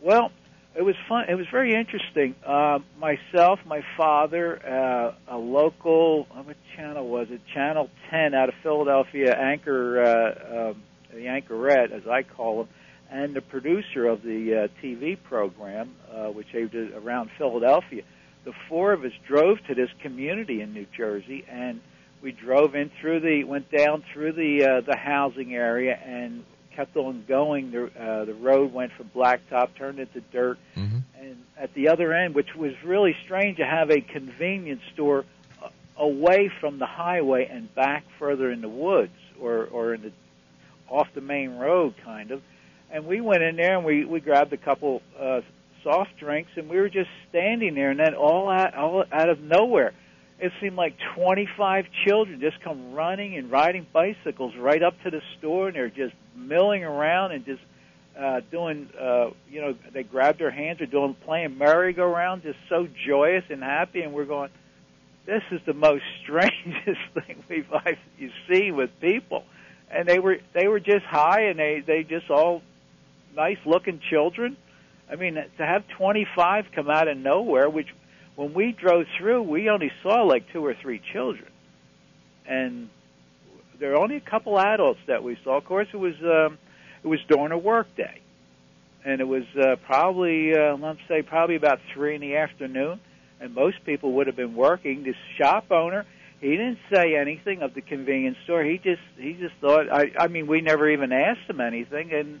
well, 0.00 0.30
it 0.74 0.82
was 0.82 0.94
fun. 1.08 1.24
It 1.28 1.34
was 1.34 1.46
very 1.50 1.74
interesting. 1.74 2.34
Uh, 2.46 2.78
myself, 3.00 3.58
my 3.66 3.82
father, 3.96 4.60
uh, 4.64 5.34
a 5.34 5.36
local, 5.36 6.24
what 6.24 6.56
channel 6.76 7.08
was 7.08 7.28
it? 7.30 7.40
Channel 7.52 7.90
10 8.10 8.32
out 8.32 8.48
of 8.48 8.54
Philadelphia, 8.62 9.34
Anchor, 9.36 10.02
uh, 10.02 10.70
um, 10.70 10.82
the 11.12 11.26
Anchorette, 11.26 11.90
as 11.90 12.06
I 12.06 12.22
call 12.22 12.58
them, 12.58 12.68
and 13.10 13.34
the 13.34 13.40
producer 13.40 14.06
of 14.06 14.22
the 14.22 14.68
uh, 14.70 14.82
TV 14.82 15.20
program, 15.20 15.94
uh, 16.12 16.26
which 16.26 16.46
they 16.52 16.64
did 16.66 16.92
around 16.94 17.30
Philadelphia. 17.36 18.02
The 18.44 18.52
four 18.68 18.92
of 18.92 19.04
us 19.04 19.12
drove 19.26 19.58
to 19.66 19.74
this 19.74 19.90
community 20.00 20.60
in 20.62 20.72
New 20.72 20.86
Jersey, 20.96 21.44
and 21.48 21.80
we 22.22 22.32
drove 22.32 22.74
in 22.74 22.90
through 23.00 23.20
the, 23.20 23.44
went 23.44 23.70
down 23.70 24.02
through 24.12 24.32
the 24.32 24.64
uh, 24.64 24.80
the 24.80 24.96
housing 24.96 25.54
area, 25.54 25.94
and 25.96 26.44
kept 26.74 26.96
on 26.96 27.24
going. 27.28 27.70
The 27.70 27.84
uh, 27.86 28.24
the 28.24 28.34
road 28.34 28.72
went 28.72 28.92
from 28.92 29.10
blacktop, 29.14 29.74
turned 29.76 29.98
into 29.98 30.20
dirt, 30.32 30.58
Mm-hmm. 30.76 30.98
and 31.20 31.36
at 31.58 31.74
the 31.74 31.88
other 31.88 32.12
end, 32.12 32.34
which 32.34 32.54
was 32.54 32.72
really 32.84 33.14
strange, 33.24 33.58
to 33.58 33.66
have 33.66 33.90
a 33.90 34.00
convenience 34.00 34.82
store 34.94 35.24
away 35.96 36.48
from 36.60 36.78
the 36.78 36.86
highway 36.86 37.48
and 37.50 37.74
back 37.74 38.04
further 38.18 38.50
in 38.52 38.60
the 38.60 38.68
woods 38.68 39.10
or 39.40 39.66
or 39.66 39.94
in 39.94 40.02
the 40.02 40.12
off 40.88 41.08
the 41.14 41.20
main 41.20 41.58
road, 41.58 41.94
kind 42.04 42.30
of. 42.30 42.40
And 42.90 43.04
we 43.04 43.20
went 43.20 43.42
in 43.42 43.56
there 43.56 43.76
and 43.76 43.84
we 43.84 44.04
we 44.04 44.20
grabbed 44.20 44.52
a 44.52 44.56
couple 44.56 45.02
uh, 45.18 45.42
soft 45.82 46.16
drinks, 46.18 46.50
and 46.56 46.68
we 46.68 46.76
were 46.76 46.88
just 46.88 47.10
standing 47.28 47.74
there, 47.74 47.90
and 47.90 48.00
then 48.00 48.14
all 48.14 48.48
out 48.48 48.74
all 48.74 49.04
out 49.12 49.28
of 49.28 49.40
nowhere. 49.40 49.92
It 50.40 50.52
seemed 50.60 50.76
like 50.76 50.94
25 51.16 51.86
children 52.06 52.40
just 52.40 52.60
come 52.62 52.92
running 52.92 53.36
and 53.36 53.50
riding 53.50 53.86
bicycles 53.92 54.54
right 54.56 54.82
up 54.82 54.94
to 55.02 55.10
the 55.10 55.20
store, 55.38 55.68
and 55.68 55.76
they're 55.76 55.88
just 55.88 56.14
milling 56.36 56.84
around 56.84 57.32
and 57.32 57.44
just 57.44 57.60
uh, 58.18 58.40
doing, 58.50 58.88
uh, 59.00 59.30
you 59.50 59.60
know, 59.60 59.74
they 59.92 60.02
grabbed 60.02 60.40
their 60.40 60.50
hands 60.50 60.80
or 60.80 60.86
doing 60.86 61.14
playing 61.24 61.58
merry-go-round, 61.58 62.42
just 62.42 62.58
so 62.68 62.88
joyous 63.06 63.44
and 63.48 63.62
happy. 63.62 64.02
And 64.02 64.12
we're 64.12 64.24
going, 64.24 64.50
this 65.26 65.42
is 65.50 65.60
the 65.66 65.74
most 65.74 66.02
strangest 66.22 67.00
thing 67.14 67.44
we've 67.48 67.72
I've, 67.72 67.98
you 68.18 68.30
see 68.50 68.72
with 68.72 68.90
people. 69.00 69.44
And 69.90 70.06
they 70.06 70.18
were 70.18 70.38
they 70.52 70.68
were 70.68 70.80
just 70.80 71.04
high, 71.06 71.44
and 71.44 71.58
they 71.58 71.82
they 71.86 72.02
just 72.02 72.28
all 72.28 72.62
nice-looking 73.34 74.00
children. 74.10 74.56
I 75.10 75.16
mean, 75.16 75.34
to 75.34 75.66
have 75.66 75.84
25 75.96 76.66
come 76.74 76.90
out 76.90 77.08
of 77.08 77.16
nowhere, 77.16 77.68
which 77.68 77.88
when 78.36 78.52
we 78.54 78.72
drove 78.72 79.06
through, 79.18 79.42
we 79.42 79.68
only 79.70 79.90
saw 80.02 80.22
like 80.22 80.52
two 80.52 80.64
or 80.64 80.74
three 80.74 81.00
children, 81.12 81.50
and 82.46 82.88
there 83.80 83.90
were 83.90 83.96
only 83.96 84.16
a 84.16 84.20
couple 84.20 84.58
adults 84.58 85.00
that 85.06 85.24
we 85.24 85.38
saw. 85.42 85.56
Of 85.56 85.64
course, 85.64 85.88
it 85.92 85.96
was 85.96 86.14
um, 86.22 86.58
it 87.02 87.08
was 87.08 87.20
during 87.28 87.52
a 87.52 87.58
work 87.58 87.88
day, 87.96 88.20
and 89.04 89.20
it 89.20 89.26
was 89.26 89.44
uh, 89.60 89.76
probably 89.86 90.54
uh, 90.54 90.76
let's 90.76 91.00
say 91.08 91.22
probably 91.22 91.56
about 91.56 91.80
three 91.94 92.14
in 92.14 92.20
the 92.20 92.36
afternoon, 92.36 93.00
and 93.40 93.54
most 93.54 93.84
people 93.84 94.12
would 94.12 94.26
have 94.26 94.36
been 94.36 94.54
working. 94.54 95.04
This 95.04 95.16
shop 95.36 95.70
owner, 95.70 96.04
he 96.40 96.50
didn't 96.50 96.78
say 96.92 97.16
anything 97.16 97.62
of 97.62 97.74
the 97.74 97.80
convenience 97.80 98.36
store. 98.44 98.62
He 98.62 98.78
just 98.78 99.02
he 99.16 99.32
just 99.32 99.54
thought. 99.60 99.90
I 99.90 100.12
I 100.18 100.28
mean, 100.28 100.46
we 100.46 100.60
never 100.60 100.88
even 100.88 101.12
asked 101.12 101.48
him 101.48 101.60
anything, 101.60 102.12
and 102.12 102.40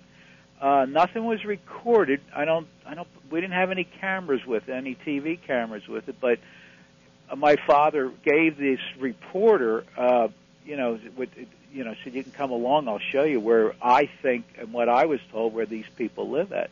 uh, 0.60 0.86
nothing 0.86 1.24
was 1.24 1.44
recorded. 1.44 2.20
I 2.34 2.44
don't. 2.44 2.66
I 2.84 2.94
don't. 2.94 3.08
We 3.30 3.40
didn't 3.40 3.54
have 3.54 3.70
any 3.70 3.84
cameras 3.84 4.44
with 4.46 4.68
it, 4.68 4.72
any 4.72 4.96
TV 4.96 5.40
cameras 5.40 5.86
with 5.86 6.08
it. 6.08 6.16
But 6.20 6.40
uh, 7.30 7.36
my 7.36 7.56
father 7.66 8.10
gave 8.24 8.56
this 8.56 8.80
reporter, 8.98 9.84
uh, 9.96 10.28
you 10.64 10.76
know, 10.76 10.98
with, 11.16 11.28
you 11.72 11.84
know, 11.84 11.94
said 12.02 12.14
you 12.14 12.22
can 12.22 12.32
come 12.32 12.50
along. 12.50 12.88
I'll 12.88 12.98
show 12.98 13.22
you 13.22 13.38
where 13.38 13.74
I 13.80 14.10
think 14.22 14.46
and 14.58 14.72
what 14.72 14.88
I 14.88 15.06
was 15.06 15.20
told 15.30 15.54
where 15.54 15.66
these 15.66 15.86
people 15.96 16.30
live 16.30 16.52
at. 16.52 16.70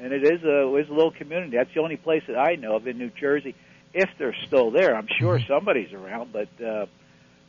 And 0.00 0.12
it 0.12 0.24
is 0.24 0.42
a 0.42 0.74
it 0.74 0.80
is 0.80 0.88
a 0.88 0.92
little 0.92 1.12
community. 1.12 1.56
That's 1.56 1.72
the 1.74 1.80
only 1.80 1.96
place 1.96 2.24
that 2.26 2.36
I 2.36 2.56
know 2.56 2.74
of 2.76 2.86
in 2.88 2.98
New 2.98 3.10
Jersey. 3.10 3.54
If 3.94 4.10
they're 4.18 4.36
still 4.46 4.70
there, 4.70 4.96
I'm 4.96 5.08
sure 5.20 5.38
somebody's 5.46 5.92
around, 5.92 6.32
but 6.32 6.48
uh, 6.64 6.86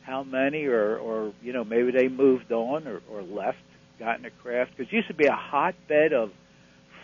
how 0.02 0.22
many, 0.22 0.66
or 0.66 0.98
or 0.98 1.32
you 1.42 1.52
know, 1.52 1.64
maybe 1.64 1.90
they 1.90 2.06
moved 2.06 2.52
on 2.52 2.86
or, 2.86 3.00
or 3.10 3.22
left 3.22 3.58
gotten 3.98 4.24
a 4.24 4.30
craft 4.30 4.72
because 4.76 4.92
it 4.92 4.96
used 4.96 5.08
to 5.08 5.14
be 5.14 5.26
a 5.26 5.36
hotbed 5.36 6.12
of 6.12 6.32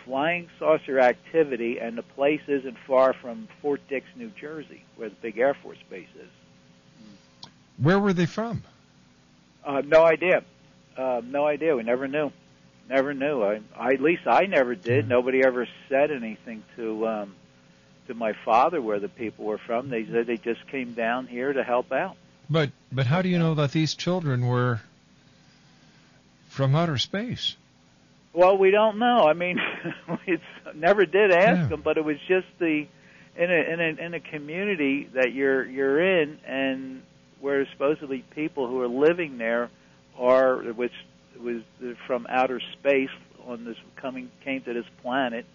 flying 0.05 0.49
saucer 0.59 0.99
activity, 0.99 1.79
and 1.79 1.97
the 1.97 2.03
place 2.03 2.41
isn't 2.47 2.77
far 2.87 3.13
from 3.13 3.47
Fort 3.61 3.81
Dix, 3.87 4.05
New 4.15 4.31
Jersey, 4.39 4.83
where 4.95 5.09
the 5.09 5.15
big 5.21 5.37
Air 5.37 5.55
Force 5.61 5.77
base 5.89 6.07
is. 6.19 6.29
Where 7.77 7.99
were 7.99 8.13
they 8.13 8.25
from? 8.25 8.63
Uh, 9.63 9.81
no 9.85 10.03
idea. 10.03 10.43
Uh, 10.97 11.21
no 11.23 11.45
idea. 11.45 11.75
We 11.75 11.83
never 11.83 12.07
knew. 12.07 12.31
Never 12.89 13.13
knew. 13.13 13.43
I, 13.43 13.61
I, 13.75 13.93
at 13.93 14.01
least 14.01 14.27
I 14.27 14.45
never 14.45 14.75
did. 14.75 15.07
Nobody 15.07 15.43
ever 15.45 15.67
said 15.87 16.11
anything 16.11 16.63
to 16.75 17.07
um, 17.07 17.35
to 18.07 18.13
my 18.13 18.33
father 18.43 18.81
where 18.81 18.99
the 18.99 19.07
people 19.07 19.45
were 19.45 19.59
from. 19.59 19.89
They 19.89 20.05
said 20.05 20.27
they 20.27 20.37
just 20.37 20.67
came 20.67 20.93
down 20.93 21.27
here 21.27 21.53
to 21.53 21.63
help 21.63 21.91
out. 21.91 22.17
But 22.49 22.71
but 22.91 23.05
how 23.05 23.21
do 23.21 23.29
you 23.29 23.39
know 23.39 23.53
that 23.55 23.71
these 23.71 23.95
children 23.95 24.45
were 24.45 24.81
from 26.51 26.75
outer 26.75 26.97
space? 26.97 27.55
Well, 28.33 28.57
we 28.57 28.71
don't 28.71 28.99
know. 28.99 29.25
I 29.27 29.33
mean, 29.33 29.57
it's 30.27 30.43
never 30.75 31.05
did 31.05 31.31
ask 31.31 31.61
Yeah. 31.61 31.67
them, 31.67 31.81
but 31.81 31.97
it 31.97 32.03
was 32.05 32.17
just 32.27 32.47
the 32.59 32.85
in 33.37 33.49
a 33.51 33.73
in 33.73 33.79
a 33.79 34.05
in 34.05 34.13
a 34.13 34.19
community 34.19 35.09
that 35.13 35.33
you're 35.33 35.65
you're 35.65 36.21
in, 36.21 36.37
and 36.45 37.03
where 37.39 37.65
supposedly 37.71 38.23
people 38.35 38.67
who 38.67 38.81
are 38.81 38.87
living 38.89 39.37
there 39.37 39.69
are, 40.17 40.57
which 40.73 40.93
was 41.39 41.61
from 42.05 42.27
outer 42.29 42.59
space 42.73 43.09
on 43.47 43.63
this 43.65 43.77
coming 43.95 44.29
came 44.43 44.61
to 44.61 44.73
this 44.73 44.85
planet, 45.01 45.45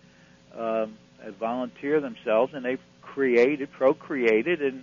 um, 0.58 0.96
volunteer 1.38 2.00
themselves, 2.00 2.54
and 2.54 2.64
they've 2.64 2.80
created, 3.02 3.70
procreated, 3.72 4.62
and 4.62 4.82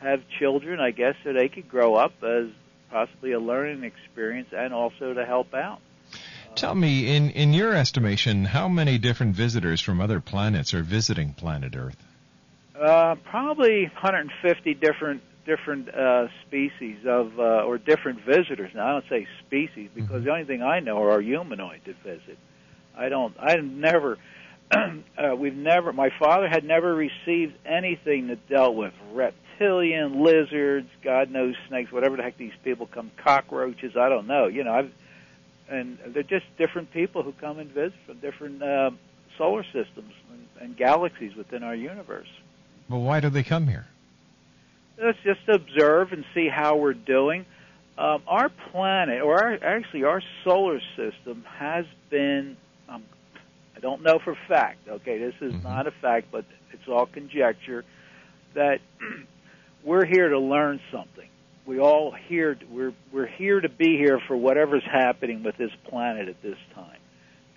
have 0.00 0.20
children. 0.38 0.80
I 0.80 0.90
guess 0.90 1.14
so 1.22 1.32
they 1.32 1.48
could 1.48 1.68
grow 1.68 1.94
up 1.94 2.12
as 2.22 2.48
possibly 2.92 3.32
a 3.32 3.40
learning 3.40 3.82
experience 3.82 4.50
and 4.52 4.72
also 4.72 5.14
to 5.14 5.24
help 5.24 5.54
out. 5.54 5.80
Tell 6.54 6.74
me, 6.74 7.16
in 7.16 7.30
in 7.30 7.54
your 7.54 7.74
estimation, 7.74 8.44
how 8.44 8.68
many 8.68 8.98
different 8.98 9.34
visitors 9.34 9.80
from 9.80 10.00
other 10.00 10.20
planets 10.20 10.74
are 10.74 10.82
visiting 10.82 11.32
planet 11.32 11.74
Earth? 11.74 11.96
Uh, 12.78 13.14
probably 13.24 13.84
150 13.84 14.74
different 14.74 15.22
different 15.46 15.88
uh, 15.88 16.28
species 16.46 16.98
of 17.06 17.38
uh, 17.38 17.64
or 17.64 17.78
different 17.78 18.20
visitors. 18.20 18.70
Now 18.74 18.86
I 18.86 18.92
don't 18.92 19.08
say 19.08 19.26
species 19.46 19.90
because 19.94 20.16
mm-hmm. 20.16 20.24
the 20.24 20.30
only 20.30 20.44
thing 20.44 20.62
I 20.62 20.80
know 20.80 21.02
are 21.02 21.20
humanoid 21.20 21.80
that 21.86 21.96
visit. 22.02 22.38
I 22.96 23.08
don't. 23.08 23.34
I 23.40 23.56
never. 23.56 24.18
uh, 24.70 25.34
we've 25.36 25.56
never. 25.56 25.92
My 25.92 26.10
father 26.18 26.48
had 26.48 26.64
never 26.64 26.94
received 26.94 27.54
anything 27.64 28.28
that 28.28 28.48
dealt 28.48 28.74
with 28.74 28.92
reptilian 29.52 30.22
lizards, 30.22 30.88
God 31.02 31.30
knows 31.30 31.54
snakes, 31.68 31.92
whatever 31.92 32.16
the 32.16 32.22
heck 32.22 32.36
these 32.36 32.52
people 32.64 32.86
come, 32.86 33.10
cockroaches. 33.16 33.96
I 33.96 34.08
don't 34.08 34.26
know. 34.26 34.46
You 34.46 34.64
know, 34.64 34.72
I've 34.72 34.92
and 35.68 35.98
they're 36.08 36.22
just 36.22 36.44
different 36.58 36.92
people 36.92 37.22
who 37.22 37.32
come 37.32 37.58
and 37.58 37.70
visit 37.70 37.94
from 38.04 38.18
different 38.18 38.62
uh, 38.62 38.90
solar 39.38 39.64
systems 39.64 40.12
and, 40.30 40.46
and 40.60 40.76
galaxies 40.76 41.34
within 41.34 41.62
our 41.62 41.74
universe. 41.74 42.28
Well, 42.88 43.00
why 43.00 43.20
do 43.20 43.30
they 43.30 43.42
come 43.42 43.68
here? 43.68 43.86
Let's 45.02 45.18
just 45.24 45.48
observe 45.48 46.12
and 46.12 46.24
see 46.34 46.48
how 46.48 46.76
we're 46.76 46.92
doing. 46.92 47.46
Um, 47.96 48.22
our 48.26 48.50
planet, 48.70 49.22
or 49.22 49.42
our, 49.42 49.54
actually 49.64 50.04
our 50.04 50.22
solar 50.44 50.80
system, 50.96 51.44
has 51.56 51.86
been. 52.10 52.56
Um, 52.88 53.04
I 53.76 53.80
don't 53.80 54.02
know 54.02 54.18
for 54.18 54.36
fact. 54.48 54.88
Okay, 54.88 55.18
this 55.18 55.34
is 55.40 55.54
mm-hmm. 55.54 55.62
not 55.62 55.86
a 55.86 55.90
fact, 55.90 56.28
but 56.30 56.44
it's 56.72 56.86
all 56.88 57.06
conjecture. 57.06 57.84
That 58.54 58.80
we're 59.84 60.04
here 60.04 60.28
to 60.28 60.38
learn 60.38 60.80
something 60.90 61.28
we 61.64 61.78
all 61.78 62.12
here 62.12 62.58
we're 62.70 62.92
we're 63.12 63.26
here 63.26 63.60
to 63.60 63.68
be 63.68 63.96
here 63.96 64.20
for 64.26 64.36
whatever's 64.36 64.84
happening 64.84 65.42
with 65.42 65.56
this 65.56 65.70
planet 65.84 66.28
at 66.28 66.42
this 66.42 66.58
time. 66.74 66.96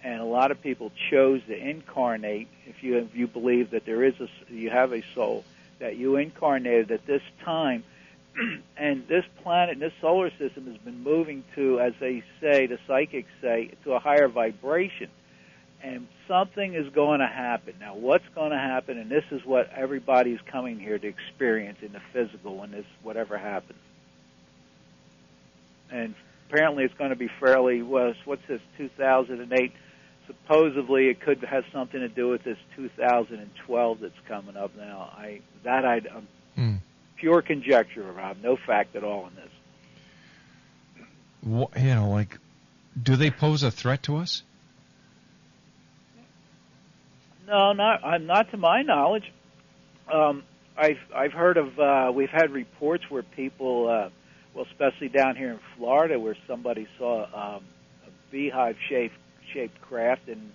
And 0.04 0.22
a 0.22 0.26
lot 0.26 0.52
of 0.52 0.62
people 0.62 0.92
chose 1.10 1.42
to 1.48 1.58
incarnate. 1.58 2.48
If 2.68 2.84
you 2.84 2.98
if 2.98 3.16
you 3.16 3.28
believe 3.28 3.72
that 3.72 3.86
there 3.86 4.04
is 4.04 4.14
a 4.20 4.28
you 4.54 4.70
have 4.70 4.94
a 4.94 5.04
soul 5.16 5.44
that 5.80 5.98
you 5.98 6.18
incarnated 6.18 6.92
at 6.92 7.06
this 7.08 7.24
time, 7.44 7.84
and 8.78 9.08
this 9.08 9.26
planet, 9.42 9.74
and 9.74 9.82
this 9.82 9.94
solar 10.00 10.30
system 10.38 10.68
has 10.68 10.78
been 10.78 11.04
moving 11.04 11.44
to, 11.56 11.80
as 11.80 11.94
they 12.00 12.24
say, 12.40 12.68
the 12.68 12.80
psychics 12.88 13.32
say, 13.42 13.72
to 13.84 13.94
a 13.94 14.00
higher 14.00 14.28
vibration. 14.28 15.10
And 15.86 16.08
something 16.28 16.74
is 16.74 16.92
going 16.94 17.20
to 17.20 17.28
happen. 17.28 17.76
Now, 17.80 17.96
what's 17.96 18.28
going 18.34 18.52
to 18.52 18.58
happen? 18.58 18.98
And 18.98 19.12
this 19.12 19.24
is 19.30 19.46
what 19.46 19.70
everybody's 19.72 20.40
coming 20.52 20.80
here 20.80 20.98
to 20.98 21.08
experience 21.08 21.78
in 21.84 21.92
the 21.92 22.02
physical 22.12 22.58
when 22.58 22.72
this 22.72 22.86
whatever 23.04 23.38
happens 23.38 23.80
and 25.92 26.16
apparently 26.50 26.84
it's 26.84 26.94
going 26.96 27.10
to 27.10 27.16
be 27.16 27.30
fairly 27.40 27.82
was 27.82 28.16
what's 28.26 28.46
this 28.48 28.62
2008 28.78 29.72
supposedly 30.28 31.08
it 31.08 31.22
could 31.22 31.44
have 31.44 31.64
something 31.72 32.00
to 32.00 32.10
do 32.10 32.30
with 32.30 32.44
this 32.44 32.58
2012 32.76 34.00
that's 34.00 34.14
coming 34.28 34.58
up 34.58 34.76
now 34.78 35.12
i 35.18 35.40
that 35.64 35.86
i 35.86 35.98
um, 35.98 36.28
mm. 36.58 36.78
pure 37.18 37.42
conjecture 37.42 38.04
rob 38.12 38.38
no 38.42 38.58
fact 38.66 38.96
at 38.96 39.04
all 39.04 39.28
in 39.28 39.36
this 39.36 41.06
what, 41.42 41.78
you 41.78 41.94
know 41.94 42.10
like 42.10 42.38
do 43.02 43.16
they 43.16 43.30
pose 43.30 43.64
a 43.64 43.72
threat 43.72 44.04
to 44.04 44.18
us 44.18 44.44
no 47.48 47.74
not 47.74 48.04
i'm 48.04 48.26
not 48.26 48.50
to 48.52 48.58
my 48.58 48.82
knowledge 48.82 49.32
um 50.12 50.44
i've 50.78 50.98
i've 51.16 51.34
heard 51.34 51.58
of 51.58 51.80
uh 51.80 52.12
we've 52.14 52.30
had 52.30 52.52
reports 52.52 53.04
where 53.10 53.24
people 53.24 53.88
uh 53.88 54.10
well, 54.56 54.66
especially 54.72 55.10
down 55.10 55.36
here 55.36 55.52
in 55.52 55.60
Florida, 55.78 56.18
where 56.18 56.38
somebody 56.48 56.88
saw 56.98 57.26
um, 57.26 57.66
a 58.08 58.32
beehive 58.32 58.78
shaped 58.90 59.18
shaped 59.54 59.80
craft, 59.82 60.30
and 60.30 60.52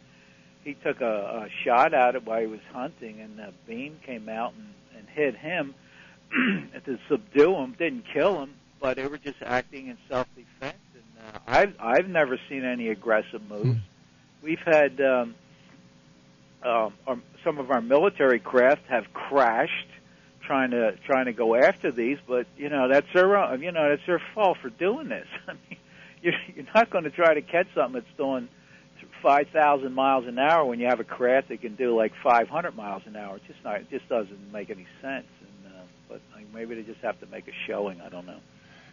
he 0.65 0.75
took 0.75 1.01
a, 1.03 1.45
a 1.45 1.49
shot 1.65 1.93
at 1.93 2.15
it 2.15 2.27
while 2.27 2.41
he 2.41 2.47
was 2.47 2.61
hunting, 2.73 3.21
and 3.21 3.39
the 3.39 3.53
beam 3.67 3.99
came 4.05 4.29
out 4.29 4.55
and, 4.55 4.67
and 4.97 5.09
hit 5.09 5.37
him 5.37 5.75
to 6.85 6.99
subdue 7.09 7.55
him. 7.55 7.77
Didn't 7.79 8.05
kill 8.13 8.41
him, 8.43 8.55
but 8.81 8.97
they 8.97 9.07
were 9.07 9.19
just 9.19 9.43
acting 9.45 9.89
in 9.89 9.99
self 10.09 10.27
defense. 10.35 10.79
And 10.95 11.35
uh, 11.35 11.39
I've 11.47 11.75
I've 11.79 12.09
never 12.09 12.41
seen 12.49 12.65
any 12.65 12.89
aggressive 12.89 13.43
moves. 13.49 13.69
Hmm. 13.69 13.79
We've 14.43 14.63
had 14.65 14.99
um, 15.03 15.35
um, 16.63 16.95
our, 17.07 17.19
some 17.45 17.59
of 17.59 17.71
our 17.71 17.81
military 17.81 18.39
craft 18.39 18.83
have 18.89 19.13
crashed 19.13 19.89
trying 20.51 20.71
to 20.73 20.97
trying 21.07 21.27
to 21.27 21.33
go 21.33 21.55
after 21.55 21.93
these, 21.93 22.19
but 22.27 22.47
you 22.57 22.69
know 22.69 22.89
that's 22.89 23.07
their 23.15 23.55
you 23.57 23.71
know 23.71 23.91
that's 23.91 24.07
their 24.07 24.21
fault 24.35 24.59
for 24.61 24.71
doing 24.71 25.09
this. 25.09 25.27
I 25.49 25.53
mean, 25.53 25.79
you're, 26.23 26.35
you're 26.55 26.67
not 26.75 26.91
going 26.91 27.05
to 27.05 27.11
try 27.11 27.35
to 27.35 27.43
catch 27.43 27.69
something 27.75 28.03
that's 28.03 28.17
doing 28.17 28.49
five 29.23 29.47
thousand 29.53 29.95
miles 29.95 30.27
an 30.27 30.39
hour 30.39 30.65
when 30.65 30.81
you 30.81 30.87
have 30.87 31.01
a 31.01 31.05
craft 31.05 31.49
that 31.49 31.61
can 31.61 31.77
do 31.77 31.97
like 31.97 32.13
five 32.23 32.49
hundred 32.49 32.77
miles 32.77 33.03
an 33.07 33.17
hour. 33.17 33.37
It's 33.37 33.47
just 33.47 33.63
not, 33.65 33.77
it 33.77 33.91
just 33.91 34.09
doesn't 34.09 34.53
make 34.53 34.71
any 34.71 34.87
sense. 35.01 35.27
And 35.41 35.73
uh, 35.73 35.83
but 36.09 36.21
maybe 36.53 36.75
they 36.75 36.83
just 36.83 37.01
have 37.01 37.21
to 37.21 37.27
make 37.27 37.49
a 37.49 37.53
showing. 37.67 38.01
I 38.01 38.09
don't 38.09 38.27
know. 38.27 38.41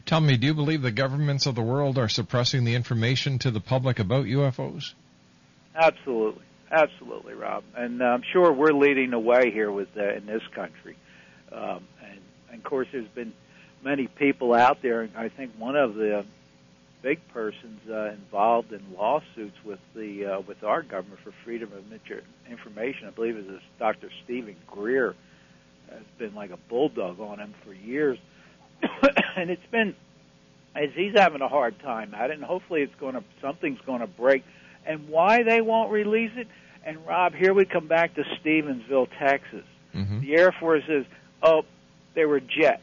Tell 0.06 0.21
me, 0.21 0.38
do 0.38 0.47
you 0.47 0.53
believe 0.53 0.82
the 0.82 0.91
governments 0.91 1.47
of 1.47 1.56
the 1.56 1.62
world 1.62 1.97
are 1.97 2.08
suppressing 2.08 2.63
the 2.63 2.75
information 2.75 3.39
to 3.39 3.51
the 3.51 3.60
public 3.60 3.99
about 3.99 4.25
UFOs? 4.25 4.93
Absolutely, 5.75 6.43
absolutely, 6.71 7.34
Rob. 7.34 7.63
And 7.75 8.01
uh, 8.01 8.06
I'm 8.06 8.23
sure 8.32 8.51
we're 8.51 8.73
leading 8.73 9.12
the 9.12 9.19
way 9.19 9.51
here 9.51 9.71
with 9.71 9.89
uh, 9.97 10.13
in 10.13 10.25
this 10.25 10.43
country. 10.53 10.97
Um, 11.51 11.88
and, 12.03 12.19
and 12.51 12.60
of 12.60 12.63
course, 12.63 12.88
there's 12.91 13.08
been 13.10 13.34
many 13.84 14.08
people 14.08 14.53
out 14.53 14.82
there. 14.82 15.10
I 15.15 15.30
think 15.30 15.51
one 15.58 15.75
of 15.75 15.95
the 15.95 16.25
big 17.01 17.25
persons 17.30 17.80
uh, 17.89 18.12
involved 18.12 18.73
in 18.73 18.82
lawsuits 18.97 19.58
with 19.63 19.80
the 19.95 20.25
uh, 20.25 20.39
with 20.41 20.63
our 20.63 20.82
government 20.82 21.21
for 21.23 21.32
freedom 21.43 21.71
of 21.73 21.84
information, 22.49 23.08
I 23.08 23.12
believe, 23.12 23.38
is 23.38 23.47
this 23.47 23.62
Dr. 23.80 24.10
Stephen 24.23 24.56
Greer. 24.67 25.15
Has 25.89 26.03
been 26.17 26.36
like 26.36 26.51
a 26.51 26.58
bulldog 26.58 27.21
on 27.21 27.39
him 27.39 27.53
for 27.63 27.73
years, 27.73 28.17
and 29.38 29.49
it's 29.49 29.65
been 29.71 29.95
as 30.75 30.89
he's 30.93 31.13
having 31.15 31.41
a 31.41 31.47
hard 31.47 31.80
time 31.80 32.13
at 32.13 32.30
it. 32.30 32.34
And 32.34 32.43
hopefully, 32.43 32.82
it's 32.82 32.95
going 32.95 33.13
to 33.13 33.23
something's 33.41 33.80
going 33.86 34.01
to 34.01 34.08
break. 34.08 34.43
And 34.88 35.10
why 35.10 35.43
they 35.43 35.62
won't 35.62 35.91
release 35.91 36.32
it? 36.38 36.47
And 36.84 37.06
Rob, 37.06 37.36
here 37.36 37.54
we 37.54 37.65
come 37.65 37.88
back 37.88 38.15
to 38.15 38.23
Stephenville, 38.41 39.10
Texas. 39.19 39.65
Mm-hmm. 39.93 40.21
The 40.21 40.36
Air 40.36 40.56
Force 40.58 40.84
is 40.88 41.06
oh, 41.43 41.63
there 42.15 42.28
were 42.28 42.39
jets. 42.39 42.82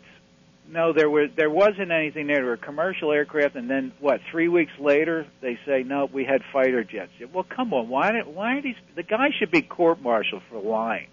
No, 0.69 0.93
there 0.93 1.09
was 1.11 1.31
there 1.37 1.51
wasn't 1.51 1.91
anything 1.91 2.27
there. 2.27 2.37
There 2.37 2.47
were 2.47 2.57
commercial 2.57 3.13
aircraft, 3.13 3.57
and 3.57 3.69
then 3.69 3.93
what? 4.01 4.21
Three 4.31 4.49
weeks 4.49 4.73
later, 4.79 5.27
they 5.41 5.59
say 5.67 5.83
no, 5.83 6.09
we 6.11 6.25
had 6.25 6.43
fighter 6.53 6.85
jets. 6.85 7.13
Well, 7.33 7.45
come 7.45 7.73
on, 7.73 7.89
why? 7.89 8.13
Did, 8.13 8.27
why 8.27 8.59
are 8.59 8.63
these? 8.63 8.77
The 8.95 9.03
guy 9.03 9.29
should 9.39 9.51
be 9.51 9.63
court-martialed 9.63 10.43
for 10.51 10.61
lying. 10.61 11.09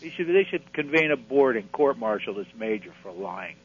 They 0.00 0.10
should 0.10 0.28
they 0.28 0.46
should 0.50 0.72
convene 0.72 1.10
a 1.10 1.16
board 1.16 1.56
and 1.56 1.70
court-martial 1.72 2.34
this 2.34 2.46
major 2.58 2.92
for 3.02 3.12
lying, 3.12 3.56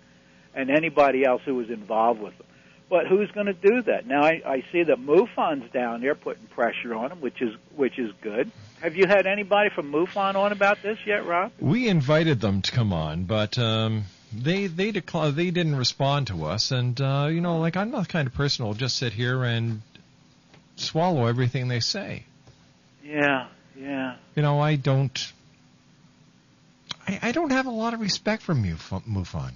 and 0.53 0.69
anybody 0.69 1.25
else 1.25 1.41
who 1.45 1.55
was 1.55 1.69
involved 1.69 2.21
with 2.21 2.37
them. 2.37 2.47
But 2.89 3.07
who's 3.07 3.31
going 3.31 3.47
to 3.47 3.53
do 3.53 3.81
that? 3.83 4.05
Now 4.05 4.23
I, 4.23 4.41
I 4.45 4.63
see 4.71 4.83
that 4.83 4.99
MUFON's 4.99 5.71
down 5.71 6.01
there 6.01 6.13
putting 6.13 6.45
pressure 6.47 6.93
on 6.93 7.09
them, 7.09 7.21
which 7.21 7.41
is 7.41 7.55
which 7.75 7.97
is 7.97 8.11
good. 8.21 8.51
Have 8.81 8.95
you 8.95 9.07
had 9.07 9.25
anybody 9.25 9.69
from 9.73 9.91
MUFON 9.91 10.35
on 10.35 10.51
about 10.51 10.83
this 10.83 10.99
yet, 11.05 11.25
Rob? 11.25 11.51
We 11.59 11.87
invited 11.87 12.41
them 12.41 12.61
to 12.61 12.71
come 12.71 12.93
on, 12.93 13.23
but 13.23 13.57
um, 13.57 14.03
they 14.31 14.67
they 14.67 14.91
declined. 14.91 15.35
They 15.35 15.49
didn't 15.49 15.75
respond 15.75 16.27
to 16.27 16.45
us, 16.45 16.71
and 16.71 16.99
uh, 17.01 17.27
you 17.31 17.41
know, 17.41 17.57
like 17.59 17.75
I'm 17.75 17.89
not 17.89 18.03
the 18.03 18.07
kind 18.07 18.27
of 18.27 18.33
person 18.33 18.65
who'll 18.65 18.75
just 18.75 18.97
sit 18.97 19.13
here 19.13 19.43
and 19.43 19.81
swallow 20.75 21.25
everything 21.25 21.67
they 21.67 21.79
say. 21.79 22.25
Yeah, 23.03 23.47
yeah. 23.75 24.17
You 24.35 24.43
know, 24.43 24.59
I 24.59 24.75
don't. 24.75 25.33
I, 27.07 27.19
I 27.23 27.31
don't 27.31 27.51
have 27.51 27.65
a 27.65 27.71
lot 27.71 27.93
of 27.93 27.99
respect 27.99 28.43
for 28.43 28.53
MUFON. 28.53 29.53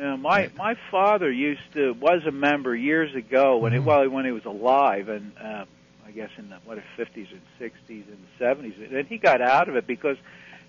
Yeah, 0.00 0.16
my 0.16 0.50
my 0.56 0.76
father 0.90 1.30
used 1.30 1.74
to 1.74 1.92
was 1.92 2.22
a 2.26 2.30
member 2.30 2.74
years 2.74 3.14
ago 3.14 3.58
when 3.58 3.72
mm-hmm. 3.72 3.82
he 3.82 3.86
well 3.86 4.08
when 4.08 4.24
he 4.24 4.30
was 4.30 4.46
alive, 4.46 5.10
and 5.10 5.32
um, 5.38 5.66
I 6.06 6.10
guess 6.10 6.30
in 6.38 6.48
the 6.48 6.56
what 6.64 6.78
fifties 6.96 7.26
and 7.30 7.42
sixties 7.58 8.04
and 8.08 8.18
seventies, 8.38 8.74
and 8.78 9.06
he 9.06 9.18
got 9.18 9.42
out 9.42 9.68
of 9.68 9.76
it 9.76 9.86
because 9.86 10.16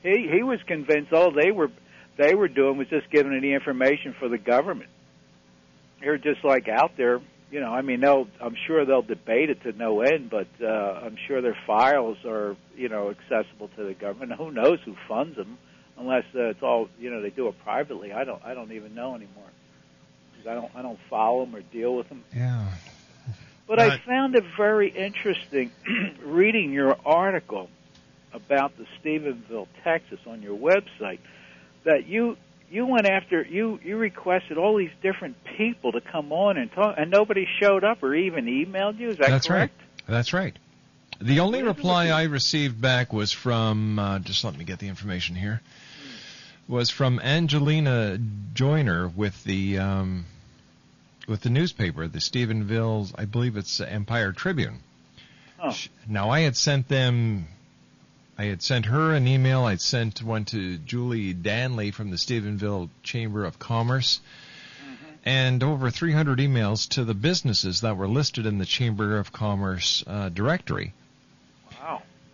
he 0.03 0.27
he 0.29 0.43
was 0.43 0.59
convinced 0.67 1.13
all 1.13 1.31
they 1.31 1.51
were 1.51 1.71
they 2.17 2.35
were 2.35 2.49
doing 2.49 2.77
was 2.77 2.89
just 2.89 3.09
giving 3.09 3.39
the 3.39 3.53
information 3.53 4.13
for 4.19 4.27
the 4.27 4.37
government. 4.37 4.89
They're 6.01 6.17
just 6.17 6.43
like 6.43 6.67
out 6.67 6.97
there, 6.97 7.21
you 7.51 7.61
know. 7.61 7.71
I 7.71 7.83
mean, 7.83 8.01
they'll 8.01 8.27
I'm 8.41 8.57
sure 8.67 8.83
they'll 8.83 9.01
debate 9.01 9.49
it 9.49 9.63
to 9.63 9.71
no 9.71 10.01
end, 10.01 10.29
but 10.29 10.47
uh, 10.61 10.65
I'm 11.05 11.15
sure 11.27 11.41
their 11.41 11.57
files 11.65 12.17
are 12.25 12.57
you 12.75 12.89
know 12.89 13.11
accessible 13.11 13.69
to 13.77 13.85
the 13.85 13.93
government. 13.93 14.33
Who 14.33 14.51
knows 14.51 14.79
who 14.83 14.97
funds 15.07 15.37
them? 15.37 15.57
Unless 16.01 16.25
uh, 16.35 16.49
it's 16.49 16.63
all 16.63 16.89
you 16.99 17.09
know 17.11 17.21
they 17.21 17.29
do 17.29 17.47
it 17.47 17.63
privately. 17.63 18.11
I 18.11 18.23
don't 18.23 18.43
I 18.43 18.53
don't 18.53 18.71
even 18.71 18.93
know 18.93 19.15
anymore 19.15 19.49
because 20.31 20.47
I 20.47 20.55
don't 20.55 20.71
I 20.75 20.81
don't 20.81 20.99
follow 21.09 21.45
them 21.45 21.55
or 21.55 21.61
deal 21.61 21.95
with 21.95 22.09
them. 22.09 22.23
Yeah. 22.35 22.67
But, 23.67 23.77
but 23.77 23.91
I 23.91 23.97
found 23.99 24.35
it 24.35 24.43
very 24.57 24.89
interesting 24.89 25.71
reading 26.23 26.71
your 26.73 26.97
article 27.05 27.69
about 28.33 28.73
the 28.77 28.85
Stephenville, 28.99 29.67
Texas, 29.83 30.19
on 30.25 30.41
your 30.41 30.57
website, 30.57 31.19
that 31.85 32.07
you 32.07 32.37
you 32.69 32.85
went 32.85 33.07
after 33.07 33.43
you 33.43 33.79
you 33.83 33.97
requested 33.97 34.57
all 34.57 34.77
these 34.77 34.91
different 35.01 35.37
people 35.57 35.91
to 35.93 36.01
come 36.01 36.33
on 36.33 36.57
and 36.57 36.71
talk, 36.71 36.95
and 36.97 37.11
nobody 37.11 37.47
showed 37.61 37.83
up 37.83 38.03
or 38.03 38.15
even 38.15 38.45
emailed 38.45 38.99
you. 38.99 39.09
Is 39.09 39.17
that 39.17 39.29
That's 39.29 39.47
correct? 39.47 39.73
right. 39.77 40.07
That's 40.07 40.33
right. 40.33 40.57
The 41.21 41.41
only 41.41 41.61
reply 41.61 42.07
I 42.07 42.23
received 42.23 42.81
back 42.81 43.13
was 43.13 43.31
from 43.31 43.99
uh, 43.99 44.19
just 44.19 44.43
let 44.43 44.57
me 44.57 44.65
get 44.65 44.79
the 44.79 44.87
information 44.87 45.35
here. 45.35 45.61
Was 46.67 46.89
from 46.89 47.19
Angelina 47.19 48.17
Joyner 48.53 49.07
with 49.07 49.43
the 49.43 49.79
um, 49.79 50.25
with 51.27 51.41
the 51.41 51.49
newspaper, 51.49 52.07
the 52.07 52.19
Stephenville's, 52.19 53.13
I 53.17 53.25
believe 53.25 53.57
it's 53.57 53.79
Empire 53.79 54.31
Tribune. 54.31 54.79
Oh. 55.63 55.75
Now 56.07 56.29
I 56.29 56.41
had 56.41 56.57
sent 56.57 56.87
them, 56.87 57.47
I 58.37 58.45
had 58.45 58.61
sent 58.61 58.85
her 58.87 59.13
an 59.13 59.27
email. 59.27 59.63
I'd 59.65 59.81
sent 59.81 60.21
one 60.21 60.45
to 60.45 60.77
Julie 60.77 61.33
Danley 61.33 61.91
from 61.91 62.09
the 62.09 62.17
Stephenville 62.17 62.89
Chamber 63.03 63.45
of 63.45 63.59
Commerce, 63.59 64.19
and 65.23 65.61
over 65.63 65.91
300 65.91 66.39
emails 66.39 66.89
to 66.89 67.03
the 67.03 67.13
businesses 67.13 67.81
that 67.81 67.95
were 67.95 68.07
listed 68.07 68.45
in 68.45 68.57
the 68.57 68.65
Chamber 68.65 69.17
of 69.17 69.31
Commerce 69.31 70.03
uh, 70.07 70.29
directory. 70.29 70.93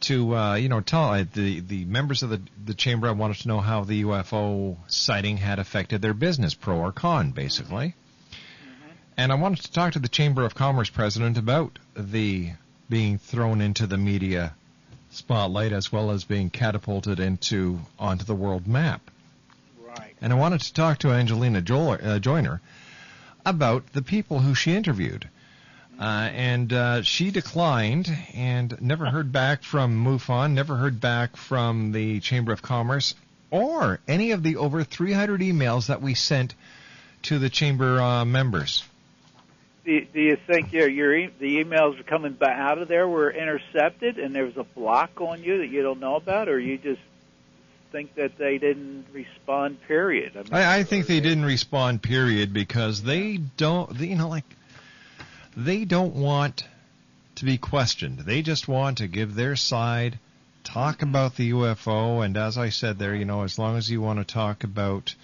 To 0.02 0.36
uh, 0.36 0.56
you 0.56 0.70
know 0.70 0.82
tell 0.82 1.10
uh, 1.10 1.24
the 1.34 1.60
the 1.60 1.86
members 1.86 2.24
of 2.24 2.30
the 2.30 2.42
the 2.66 2.74
chamber 2.74 3.08
I 3.08 3.12
wanted 3.12 3.38
to 3.38 3.48
know 3.48 3.60
how 3.60 3.84
the 3.84 4.04
UFO 4.04 4.78
sighting 4.88 5.38
had 5.38 5.60
affected 5.60 6.02
their 6.02 6.14
business, 6.14 6.54
pro 6.54 6.78
or 6.78 6.92
con, 6.92 7.32
basically. 7.32 7.96
And 9.20 9.32
I 9.32 9.36
wanted 9.36 9.64
to 9.64 9.72
talk 9.72 9.94
to 9.94 10.00
the 10.00 10.08
Chamber 10.08 10.46
of 10.46 10.54
Commerce 10.54 10.92
president 10.92 11.40
about 11.40 11.80
the 11.96 12.52
being 12.88 13.18
thrown 13.18 13.62
into 13.62 13.88
the 13.88 13.98
media 13.98 14.54
spotlight 15.10 15.72
as 15.72 15.92
well 15.92 16.12
as 16.12 16.24
being 16.24 16.52
catapulted 16.52 17.20
into 17.20 17.80
onto 17.98 18.26
the 18.26 18.36
world 18.36 18.68
map. 18.68 19.02
Right. 19.84 20.16
And 20.22 20.32
I 20.32 20.36
wanted 20.36 20.62
to 20.62 20.74
talk 20.74 21.00
to 21.00 21.12
Angelina 21.12 21.60
uh, 21.60 22.20
Joyner 22.20 22.62
about 23.44 23.94
the 23.94 24.04
people 24.04 24.40
who 24.40 24.54
she 24.54 24.76
interviewed. 24.76 25.28
Uh, 26.00 26.30
and 26.32 26.72
uh, 26.74 27.02
she 27.02 27.32
declined 27.32 28.16
and 28.36 28.80
never 28.82 29.06
heard 29.10 29.32
back 29.32 29.64
from 29.64 30.04
MUFON, 30.06 30.54
never 30.54 30.76
heard 30.76 31.02
back 31.02 31.36
from 31.36 31.92
the 31.92 32.20
Chamber 32.20 32.52
of 32.54 32.62
Commerce, 32.62 33.16
or 33.50 34.00
any 34.08 34.32
of 34.32 34.44
the 34.44 34.58
over 34.58 34.84
300 34.84 35.42
emails 35.42 35.88
that 35.88 36.02
we 36.02 36.14
sent 36.14 36.54
to 37.24 37.40
the 37.40 37.50
Chamber 37.50 38.00
uh, 38.00 38.26
members. 38.26 38.84
Do 39.86 39.94
you, 39.94 40.08
do 40.14 40.20
you 40.20 40.36
think 40.36 40.74
your 40.74 40.90
your 40.90 41.16
e- 41.16 41.34
the 41.40 41.64
emails 41.64 42.06
coming 42.06 42.34
back 42.34 42.60
out 42.60 42.78
of 42.78 42.90
there 42.90 43.08
were 43.08 43.32
intercepted 43.32 44.20
and 44.20 44.36
there 44.36 44.46
was 44.46 44.58
a 44.58 44.66
block 44.66 45.22
on 45.22 45.42
you 45.42 45.60
that 45.60 45.68
you 45.68 45.82
don't 45.82 46.02
know 46.02 46.18
about, 46.18 46.50
or 46.50 46.60
you 46.60 46.78
just 46.78 47.00
think 47.92 48.14
that 48.16 48.38
they 48.38 48.58
didn't 48.58 49.06
respond? 49.14 49.82
Period. 49.88 50.34
I 50.36 50.40
mean, 50.40 50.54
I, 50.54 50.80
I 50.80 50.84
think 50.84 51.08
they 51.08 51.22
didn't 51.22 51.46
respond, 51.46 52.04
period, 52.04 52.54
because 52.54 53.02
they 53.02 53.38
don't, 53.38 53.98
you 53.98 54.16
know, 54.16 54.28
like, 54.28 54.44
they 55.58 55.86
don't 55.86 56.14
want 56.14 56.64
to 57.36 57.46
be 57.46 57.58
questioned. 57.58 58.20
They 58.20 58.44
just 58.44 58.68
want 58.68 59.00
to 59.00 59.08
give 59.08 59.34
their 59.34 59.56
side, 59.56 60.20
talk 60.64 60.98
mm-hmm. 60.98 61.10
about 61.10 61.36
the 61.36 61.52
UFO, 61.52 62.24
and 62.24 62.38
as 62.38 62.58
I 62.58 62.70
said 62.70 63.00
there, 63.00 63.16
you 63.16 63.26
know, 63.26 63.42
as 63.42 63.58
long 63.58 63.76
as 63.76 63.90
you 63.90 64.00
want 64.00 64.20
to 64.20 64.34
talk 64.34 64.64
about, 64.64 65.16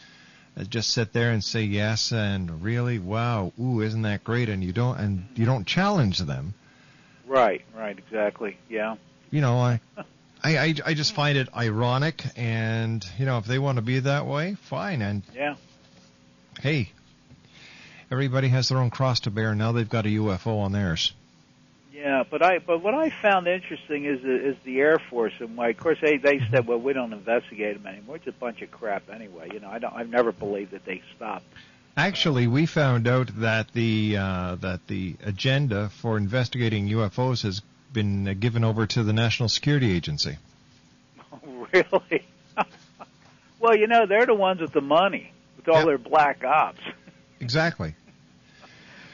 uh, 0.57 0.63
just 0.63 0.89
sit 0.89 1.13
there 1.13 1.31
and 1.31 1.43
say 1.43 1.63
yes 1.63 2.11
and 2.11 2.63
really, 2.63 2.97
wow, 2.97 3.53
ooh, 3.61 3.81
isn't 3.81 4.01
that 4.01 4.23
great? 4.23 4.49
And 4.49 4.63
you 4.63 4.73
don't, 4.73 4.97
and 4.97 5.19
mm-hmm. 5.19 5.39
you 5.39 5.45
don't 5.45 5.67
challenge 5.67 6.19
them. 6.19 6.55
right, 7.27 7.61
right, 7.75 7.97
exactly. 7.97 8.57
Yeah. 8.69 8.95
You 9.29 9.41
know, 9.41 9.57
I, 9.57 9.79
I, 10.43 10.57
I, 10.57 10.75
I 10.85 10.93
just 10.95 11.11
mm-hmm. 11.11 11.15
find 11.15 11.37
it 11.37 11.49
ironic, 11.55 12.23
and 12.35 13.05
you 13.19 13.25
know, 13.27 13.37
if 13.37 13.45
they 13.45 13.59
want 13.59 13.75
to 13.75 13.83
be 13.83 13.99
that 13.99 14.25
way, 14.25 14.55
fine. 14.55 15.03
And 15.03 15.21
Yeah. 15.35 15.55
hey, 16.59 16.91
everybody 18.13 18.47
has 18.47 18.69
their 18.69 18.77
own 18.77 18.91
cross 18.91 19.21
to 19.21 19.31
bear. 19.31 19.55
Now 19.55 19.71
they've 19.71 19.89
got 19.89 20.05
a 20.05 20.09
UFO 20.09 20.59
on 20.59 20.71
theirs. 20.71 21.13
Yeah, 21.91 22.23
but 22.29 22.43
I 22.43 22.59
but 22.59 22.81
what 22.83 22.93
I 22.93 23.09
found 23.09 23.47
interesting 23.47 24.05
is 24.05 24.21
the, 24.21 24.49
is 24.49 24.55
the 24.63 24.79
Air 24.79 24.99
Force 25.09 25.33
and 25.39 25.57
why. 25.57 25.69
Of 25.69 25.77
course, 25.77 25.97
they 26.01 26.17
they 26.17 26.39
said, 26.51 26.67
well, 26.67 26.77
we 26.79 26.93
don't 26.93 27.11
investigate 27.13 27.75
them 27.81 27.87
anymore. 27.87 28.17
It's 28.17 28.27
a 28.27 28.31
bunch 28.31 28.61
of 28.61 28.71
crap 28.71 29.09
anyway. 29.09 29.49
You 29.51 29.59
know, 29.59 29.69
I 29.69 29.79
don't. 29.79 29.93
I've 29.93 30.09
never 30.09 30.31
believed 30.31 30.71
that 30.71 30.85
they 30.85 31.01
stopped. 31.15 31.45
Actually, 31.97 32.47
we 32.47 32.65
found 32.65 33.07
out 33.07 33.29
that 33.39 33.71
the 33.73 34.17
uh, 34.17 34.55
that 34.55 34.85
the 34.87 35.15
agenda 35.23 35.89
for 35.89 36.17
investigating 36.17 36.87
UFOs 36.89 37.43
has 37.43 37.61
been 37.93 38.27
uh, 38.27 38.33
given 38.33 38.63
over 38.63 38.85
to 38.87 39.03
the 39.03 39.13
National 39.13 39.47
Security 39.49 39.91
Agency. 39.95 40.37
really? 41.73 42.25
well, 43.59 43.75
you 43.77 43.87
know, 43.87 44.05
they're 44.07 44.25
the 44.25 44.33
ones 44.35 44.59
with 44.61 44.71
the 44.73 44.81
money, 44.81 45.31
with 45.57 45.67
all 45.69 45.79
Yeah. 45.79 45.85
their 45.85 45.97
black 45.97 46.43
ops. 46.43 46.79
Exactly. 47.39 47.93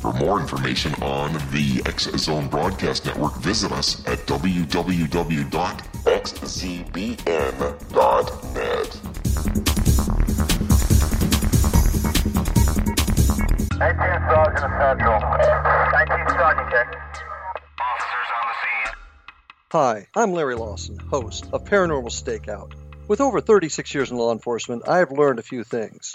For 0.00 0.14
more 0.14 0.40
information 0.40 0.94
on 1.02 1.34
the 1.52 1.82
X 1.84 2.04
Zone 2.16 2.48
Broadcast 2.48 3.04
Network, 3.04 3.36
visit 3.36 3.70
us 3.70 4.00
at 4.06 4.18
www.xzbn.net. 4.20 4.70
18 13.82 13.98
Sergeant 14.28 14.72
Central. 14.80 15.20
19 15.20 16.28
Sergeant 16.28 16.70
check. 16.70 16.88
Officers 17.78 18.28
on 18.36 18.44
the 18.48 18.54
scene. 18.62 18.94
Hi, 19.72 20.06
I'm 20.16 20.32
Larry 20.32 20.54
Lawson, 20.54 20.98
host 20.98 21.46
of 21.52 21.64
Paranormal 21.64 22.10
Stakeout. 22.10 22.72
With 23.06 23.20
over 23.20 23.42
36 23.42 23.94
years 23.94 24.10
in 24.10 24.16
law 24.16 24.32
enforcement, 24.32 24.88
I 24.88 24.98
have 24.98 25.12
learned 25.12 25.40
a 25.40 25.42
few 25.42 25.62
things. 25.62 26.14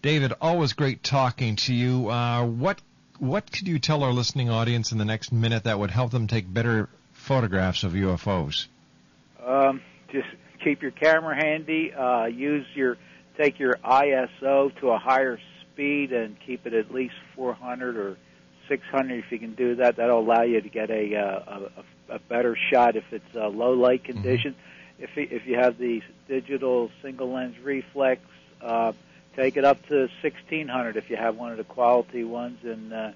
David, 0.04 0.32
always 0.40 0.74
great 0.74 1.02
talking 1.02 1.56
to 1.56 1.74
you. 1.74 2.12
Uh, 2.12 2.46
what 2.46 2.80
what 3.18 3.52
could 3.52 3.68
you 3.68 3.80
tell 3.80 4.04
our 4.04 4.14
listening 4.14 4.52
audience 4.52 4.92
in 4.92 5.00
the 5.00 5.06
next 5.06 5.32
minute 5.32 5.64
that 5.64 5.80
would 5.80 5.90
help 5.90 6.12
them 6.12 6.28
take 6.28 6.54
better 6.54 6.88
photographs 7.14 7.84
of 7.84 7.94
UFOs? 7.94 8.68
Um, 9.44 9.82
just 10.12 10.28
keep 10.64 10.84
your 10.84 10.92
camera 10.92 11.36
handy. 11.36 11.92
Uh, 11.92 12.26
use 12.26 12.68
your 12.76 12.98
take 13.38 13.60
your 13.60 13.76
ISO 13.86 14.76
to 14.80 14.90
a 14.90 14.98
higher 14.98 15.40
speed 15.62 16.12
and 16.12 16.36
keep 16.46 16.66
it 16.66 16.74
at 16.74 16.92
least 16.92 17.14
400 17.36 17.96
or 17.96 18.18
600 18.68 19.24
if 19.24 19.32
you 19.32 19.40
can 19.40 19.54
do 19.54 19.76
that. 19.76 19.98
That'll 19.98 20.20
allow 20.20 20.42
you 20.42 20.60
to 20.60 20.70
get 20.70 20.90
a 20.90 21.16
uh, 21.16 21.70
a, 22.10 22.16
a 22.16 22.20
better 22.20 22.58
shot 22.72 22.96
if 22.96 23.06
it's 23.12 23.36
uh, 23.36 23.48
low 23.48 23.74
light 23.74 24.04
condition. 24.04 24.54
Mm-hmm. 24.54 25.04
If 25.04 25.32
if 25.32 25.48
you 25.48 25.58
have 25.58 25.78
the 25.78 26.02
digital 26.28 26.92
single 27.02 27.32
lens 27.32 27.56
reflex, 27.64 28.22
uh, 28.62 28.94
take 29.36 29.58
it 29.58 29.64
up 29.64 29.86
to 29.88 30.10
1600 30.22 30.98
if 30.98 31.10
you 31.10 31.16
have 31.16 31.38
one 31.38 31.52
of 31.52 31.58
the 31.58 31.64
quality 31.64 32.24
ones, 32.24 32.60
and 32.64 32.92
uh, 32.92 33.12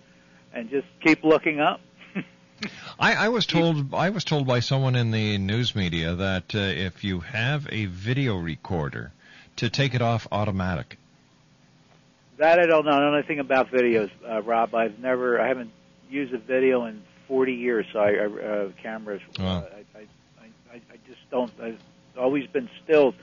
and 0.53 0.69
just 0.69 0.87
keep 1.01 1.23
looking 1.23 1.59
up. 1.59 1.81
I, 2.99 3.15
I 3.15 3.29
was 3.29 3.45
told 3.45 3.93
I 3.93 4.09
was 4.11 4.23
told 4.23 4.45
by 4.45 4.59
someone 4.59 4.95
in 4.95 5.11
the 5.11 5.37
news 5.37 5.75
media 5.75 6.15
that 6.15 6.53
uh, 6.53 6.59
if 6.59 7.03
you 7.03 7.21
have 7.21 7.67
a 7.71 7.85
video 7.85 8.37
recorder, 8.37 9.11
to 9.57 9.69
take 9.69 9.93
it 9.93 10.01
off 10.01 10.27
automatic. 10.31 10.97
That 12.37 12.59
I 12.59 12.65
don't 12.65 12.85
know. 12.85 12.91
I 12.91 12.99
don't 12.99 13.11
know 13.11 13.17
anything 13.17 13.39
about 13.39 13.69
videos, 13.69 14.09
uh, 14.27 14.41
Rob. 14.41 14.73
I've 14.73 14.97
never, 14.99 15.39
I 15.39 15.47
haven't 15.47 15.71
used 16.09 16.33
a 16.33 16.39
video 16.39 16.85
in 16.85 17.03
40 17.27 17.53
years. 17.53 17.85
So 17.93 17.99
I, 17.99 18.15
uh, 18.15 18.71
cameras. 18.81 19.21
Uh, 19.39 19.43
I, 19.43 19.57
I, 19.95 20.01
I, 20.73 20.75
I 20.75 20.97
just 21.07 21.19
don't. 21.29 21.51
I've 21.61 21.79
always 22.17 22.47
been 22.47 22.69
still. 22.83 23.13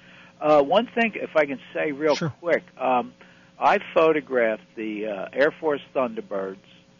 Uh, 0.40 0.62
one 0.62 0.86
thing, 0.94 1.12
if 1.16 1.30
I 1.34 1.46
can 1.46 1.58
say 1.74 1.90
real 1.90 2.14
sure. 2.14 2.32
quick, 2.40 2.62
um, 2.80 3.12
I 3.58 3.78
photographed 3.92 4.62
the 4.76 5.06
uh, 5.06 5.28
Air 5.32 5.52
Force 5.58 5.82
Thunderbirds. 5.94 6.58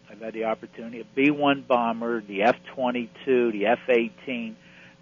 I've 0.09 0.19
had 0.19 0.33
the 0.33 0.45
opportunity, 0.45 1.01
a 1.01 1.05
B-1 1.15 1.67
bomber, 1.67 2.21
the 2.21 2.41
F-22, 2.43 3.53
the 3.53 3.67
F-18 3.67 4.55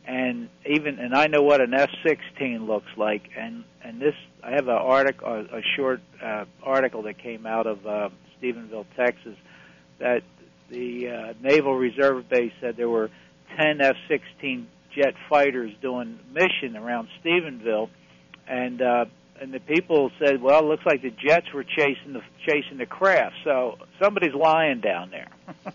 and 0.07 0.49
even 0.65 0.99
and 0.99 1.13
I 1.13 1.27
know 1.27 1.41
what 1.41 1.59
an 1.59 1.73
F-16 1.73 2.65
looks 2.65 2.89
like, 2.95 3.23
and 3.37 3.65
and 3.83 4.01
this 4.01 4.15
I 4.41 4.51
have 4.51 4.67
an 4.67 4.75
article, 4.75 5.27
a, 5.27 5.57
a 5.57 5.61
short 5.75 6.01
uh, 6.23 6.45
article 6.63 7.03
that 7.03 7.17
came 7.17 7.45
out 7.45 7.67
of 7.67 7.85
uh, 7.85 8.09
Stephenville, 8.41 8.85
Texas, 8.95 9.35
that 9.99 10.23
the 10.69 11.09
uh, 11.09 11.33
Naval 11.41 11.75
Reserve 11.75 12.29
Base 12.29 12.53
said 12.61 12.77
there 12.77 12.89
were 12.89 13.09
10 13.57 13.81
F-16 13.81 14.65
jet 14.95 15.13
fighters 15.29 15.73
doing 15.81 16.19
mission 16.31 16.77
around 16.77 17.09
Stephenville, 17.21 17.89
and 18.47 18.81
uh, 18.81 19.05
and 19.41 19.53
the 19.53 19.59
people 19.59 20.09
said, 20.19 20.41
well, 20.41 20.59
it 20.59 20.65
looks 20.65 20.85
like 20.85 21.01
the 21.01 21.11
jets 21.11 21.47
were 21.53 21.63
chasing 21.63 22.13
the 22.13 22.21
chasing 22.47 22.77
the 22.77 22.85
craft, 22.85 23.35
so 23.43 23.77
somebody's 24.01 24.33
lying 24.33 24.79
down 24.79 25.11
there. 25.11 25.27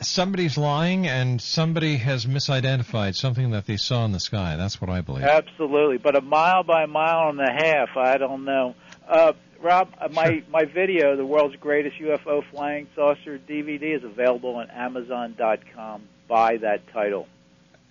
somebody's 0.00 0.56
lying 0.58 1.06
and 1.06 1.40
somebody 1.40 1.96
has 1.96 2.26
misidentified 2.26 3.14
something 3.14 3.50
that 3.50 3.66
they 3.66 3.76
saw 3.76 4.04
in 4.04 4.12
the 4.12 4.20
sky. 4.20 4.56
That's 4.56 4.80
what 4.80 4.90
I 4.90 5.00
believe. 5.00 5.24
Absolutely, 5.24 5.98
but 5.98 6.16
a 6.16 6.20
mile 6.20 6.62
by 6.62 6.84
a 6.84 6.86
mile 6.86 7.30
and 7.30 7.40
a 7.40 7.52
half, 7.52 7.96
I 7.96 8.18
don't 8.18 8.44
know. 8.44 8.74
Uh, 9.08 9.32
Rob, 9.60 9.88
uh, 9.98 10.08
my 10.12 10.26
Sure. 10.26 10.40
my 10.50 10.64
video, 10.64 11.16
the 11.16 11.24
world's 11.24 11.56
greatest 11.56 11.96
UFO 11.98 12.42
flying 12.50 12.86
saucer 12.94 13.38
DVD, 13.38 13.96
is 13.96 14.04
available 14.04 14.56
on 14.56 14.70
Amazon.com. 14.70 16.02
Buy 16.28 16.58
that 16.58 16.86
title. 16.92 17.26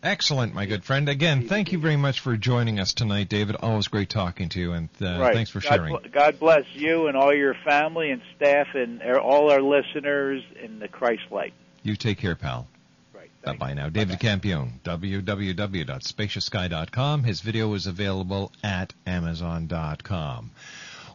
Excellent, 0.04 0.54
my 0.54 0.68
good 0.68 0.84
friend. 0.84 1.10
Again, 1.10 1.48
thank 1.48 1.72
you 1.72 1.80
very 1.80 1.96
much 1.96 2.20
for 2.20 2.38
joining 2.38 2.80
us 2.80 2.94
tonight, 2.94 3.28
David. 3.28 3.56
Always 3.60 3.88
great 3.88 4.10
talking 4.10 4.50
to 4.50 4.60
you, 4.60 4.74
and 4.74 4.90
uh, 5.02 5.18
right. 5.20 5.34
thanks 5.34 5.50
for 5.50 5.62
sharing. 5.62 5.98
God 6.12 6.40
bless 6.40 6.66
you 6.74 7.08
and 7.08 7.18
all 7.18 7.34
your 7.34 7.56
family 7.66 8.12
and 8.12 8.22
staff 8.36 8.68
and 8.76 9.02
er- 9.02 9.20
all 9.20 9.50
our 9.52 9.64
listeners 9.64 10.44
in 10.64 10.78
the 10.78 10.88
Christ 10.88 11.24
light. 11.32 11.54
You 11.86 11.96
take 11.96 12.18
care, 12.18 12.36
pal. 12.36 12.68
Right. 13.14 13.30
Bye 13.44 13.58
bye 13.58 13.76
now. 13.76 13.90
David 13.90 14.20
Campione, 14.20 14.72
www.spaciousky.com. 14.84 17.24
His 17.24 17.42
video 17.42 17.72
is 17.76 17.86
available 17.86 18.52
at 18.64 18.92
amazon.com. 19.06 20.50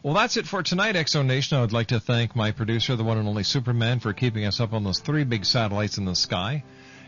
Well, 0.01 0.13
that's 0.13 0.37
it 0.37 0.47
for 0.47 0.63
tonight, 0.63 0.95
X 0.95 1.11
Zone 1.11 1.27
Nation. 1.27 1.57
I 1.57 1.61
would 1.61 1.73
like 1.73 1.87
to 1.87 1.99
thank 1.99 2.37
my 2.37 2.51
producer, 2.51 2.95
the 2.95 3.03
one 3.03 3.17
and 3.17 3.27
only 3.27 3.43
Superman, 3.43 3.99
for 3.99 4.13
keeping 4.13 4.45
us 4.45 4.61
up 4.61 4.71
on 4.71 4.85
those 4.85 4.99
three 4.99 5.25
big 5.25 5.43
satellites 5.43 5.97
in 5.97 6.05
the 6.05 6.15
sky. 6.15 6.63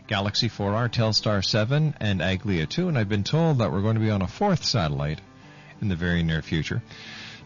Galaxy 0.08 0.50
4R, 0.50 0.92
Telstar 0.92 1.42
7, 1.44 1.96
and 2.02 2.20
Aglia 2.20 2.68
2, 2.68 2.90
and 2.90 2.98
I've 2.98 3.08
been 3.08 3.24
told 3.24 3.60
that 3.60 3.72
we're 3.72 3.82
going 3.82 3.96
to 3.96 4.02
be 4.02 4.12
on 4.12 4.22
a 4.22 4.28
fourth 4.28 4.66
satellite 4.66 5.22
in 5.82 5.88
the 5.88 5.96
very 5.96 6.22
near 6.22 6.42
future. 6.42 6.84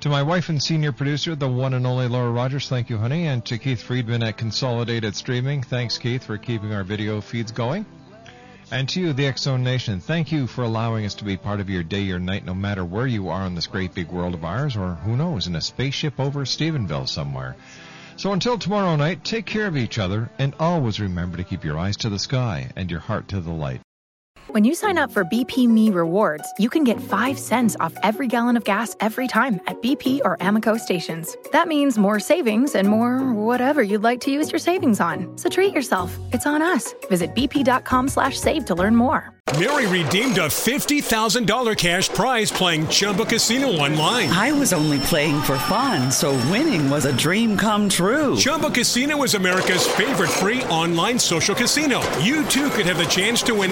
To 0.01 0.09
my 0.09 0.21
wife 0.21 0.49
and 0.49 0.61
senior 0.61 0.91
producer, 0.91 1.35
the 1.35 1.49
one 1.49 1.73
and 1.73 1.87
only 1.87 2.07
Laura 2.07 2.31
Rogers, 2.31 2.69
thank 2.69 2.89
you, 2.89 2.97
honey. 2.97 3.25
And 3.25 3.43
to 3.45 3.57
Keith 3.57 3.81
Friedman 3.81 4.21
at 4.21 4.37
Consolidated 4.37 5.15
Streaming, 5.15 5.63
thanks, 5.63 5.97
Keith, 5.97 6.23
for 6.23 6.37
keeping 6.37 6.71
our 6.71 6.83
video 6.83 7.19
feeds 7.19 7.51
going. 7.51 7.85
And 8.69 8.87
to 8.89 9.01
you, 9.01 9.13
the 9.13 9.33
Zone 9.37 9.63
Nation, 9.63 9.99
thank 9.99 10.31
you 10.31 10.45
for 10.45 10.63
allowing 10.63 11.05
us 11.05 11.15
to 11.15 11.23
be 11.23 11.35
part 11.35 11.59
of 11.59 11.69
your 11.69 11.81
day 11.81 12.11
or 12.11 12.19
night, 12.19 12.45
no 12.45 12.53
matter 12.53 12.85
where 12.85 13.07
you 13.07 13.29
are 13.29 13.45
in 13.47 13.55
this 13.55 13.65
great 13.65 13.95
big 13.95 14.09
world 14.09 14.35
of 14.35 14.45
ours, 14.45 14.77
or 14.77 14.95
who 14.95 15.15
knows, 15.15 15.47
in 15.47 15.55
a 15.55 15.61
spaceship 15.61 16.19
over 16.19 16.45
Stephenville 16.45 17.07
somewhere. 17.07 17.55
So 18.17 18.33
until 18.33 18.59
tomorrow 18.59 18.95
night, 18.97 19.23
take 19.23 19.45
care 19.47 19.65
of 19.65 19.77
each 19.77 19.97
other, 19.97 20.29
and 20.37 20.53
always 20.59 20.99
remember 20.99 21.37
to 21.37 21.43
keep 21.43 21.63
your 21.63 21.79
eyes 21.79 21.97
to 21.97 22.09
the 22.09 22.19
sky 22.19 22.69
and 22.75 22.91
your 22.91 22.99
heart 22.99 23.29
to 23.29 23.41
the 23.41 23.51
light. 23.51 23.81
When 24.49 24.63
you 24.63 24.75
sign 24.75 24.97
up 24.97 25.11
for 25.11 25.25
BP 25.25 25.67
Me 25.67 25.89
Rewards, 25.89 26.53
you 26.57 26.69
can 26.69 26.85
get 26.85 27.01
5 27.01 27.37
cents 27.37 27.75
off 27.81 27.97
every 28.01 28.27
gallon 28.27 28.55
of 28.55 28.63
gas 28.63 28.95
every 29.01 29.27
time 29.27 29.59
at 29.67 29.81
BP 29.81 30.21
or 30.23 30.37
Amoco 30.37 30.79
stations. 30.79 31.35
That 31.51 31.67
means 31.67 31.97
more 31.97 32.19
savings 32.21 32.73
and 32.73 32.87
more 32.87 33.33
whatever 33.33 33.83
you'd 33.83 34.03
like 34.03 34.21
to 34.21 34.31
use 34.31 34.49
your 34.49 34.59
savings 34.59 35.01
on. 35.01 35.37
So 35.37 35.49
treat 35.49 35.73
yourself. 35.73 36.17
It's 36.31 36.45
on 36.45 36.61
us. 36.61 36.93
Visit 37.09 37.35
bp.com 37.35 38.07
slash 38.07 38.39
save 38.39 38.63
to 38.65 38.75
learn 38.75 38.95
more. 38.95 39.33
Mary 39.57 39.87
redeemed 39.87 40.37
a 40.37 40.47
$50,000 40.47 41.77
cash 41.77 42.09
prize 42.09 42.51
playing 42.51 42.85
Chumba 42.89 43.23
Casino 43.25 43.67
online. 43.69 44.29
I 44.29 44.51
was 44.51 44.73
only 44.73 44.99
playing 44.99 45.41
for 45.41 45.57
fun, 45.59 46.11
so 46.11 46.33
winning 46.51 46.89
was 46.89 47.05
a 47.05 47.15
dream 47.15 47.55
come 47.55 47.87
true. 47.87 48.35
Chumba 48.35 48.69
Casino 48.69 49.23
is 49.23 49.35
America's 49.35 49.87
favorite 49.87 50.29
free 50.29 50.63
online 50.63 51.17
social 51.17 51.55
casino. 51.55 52.01
You 52.19 52.45
too 52.45 52.69
could 52.71 52.85
have 52.87 52.97
the 52.97 53.05
chance 53.05 53.41
to 53.43 53.53
win 53.55 53.71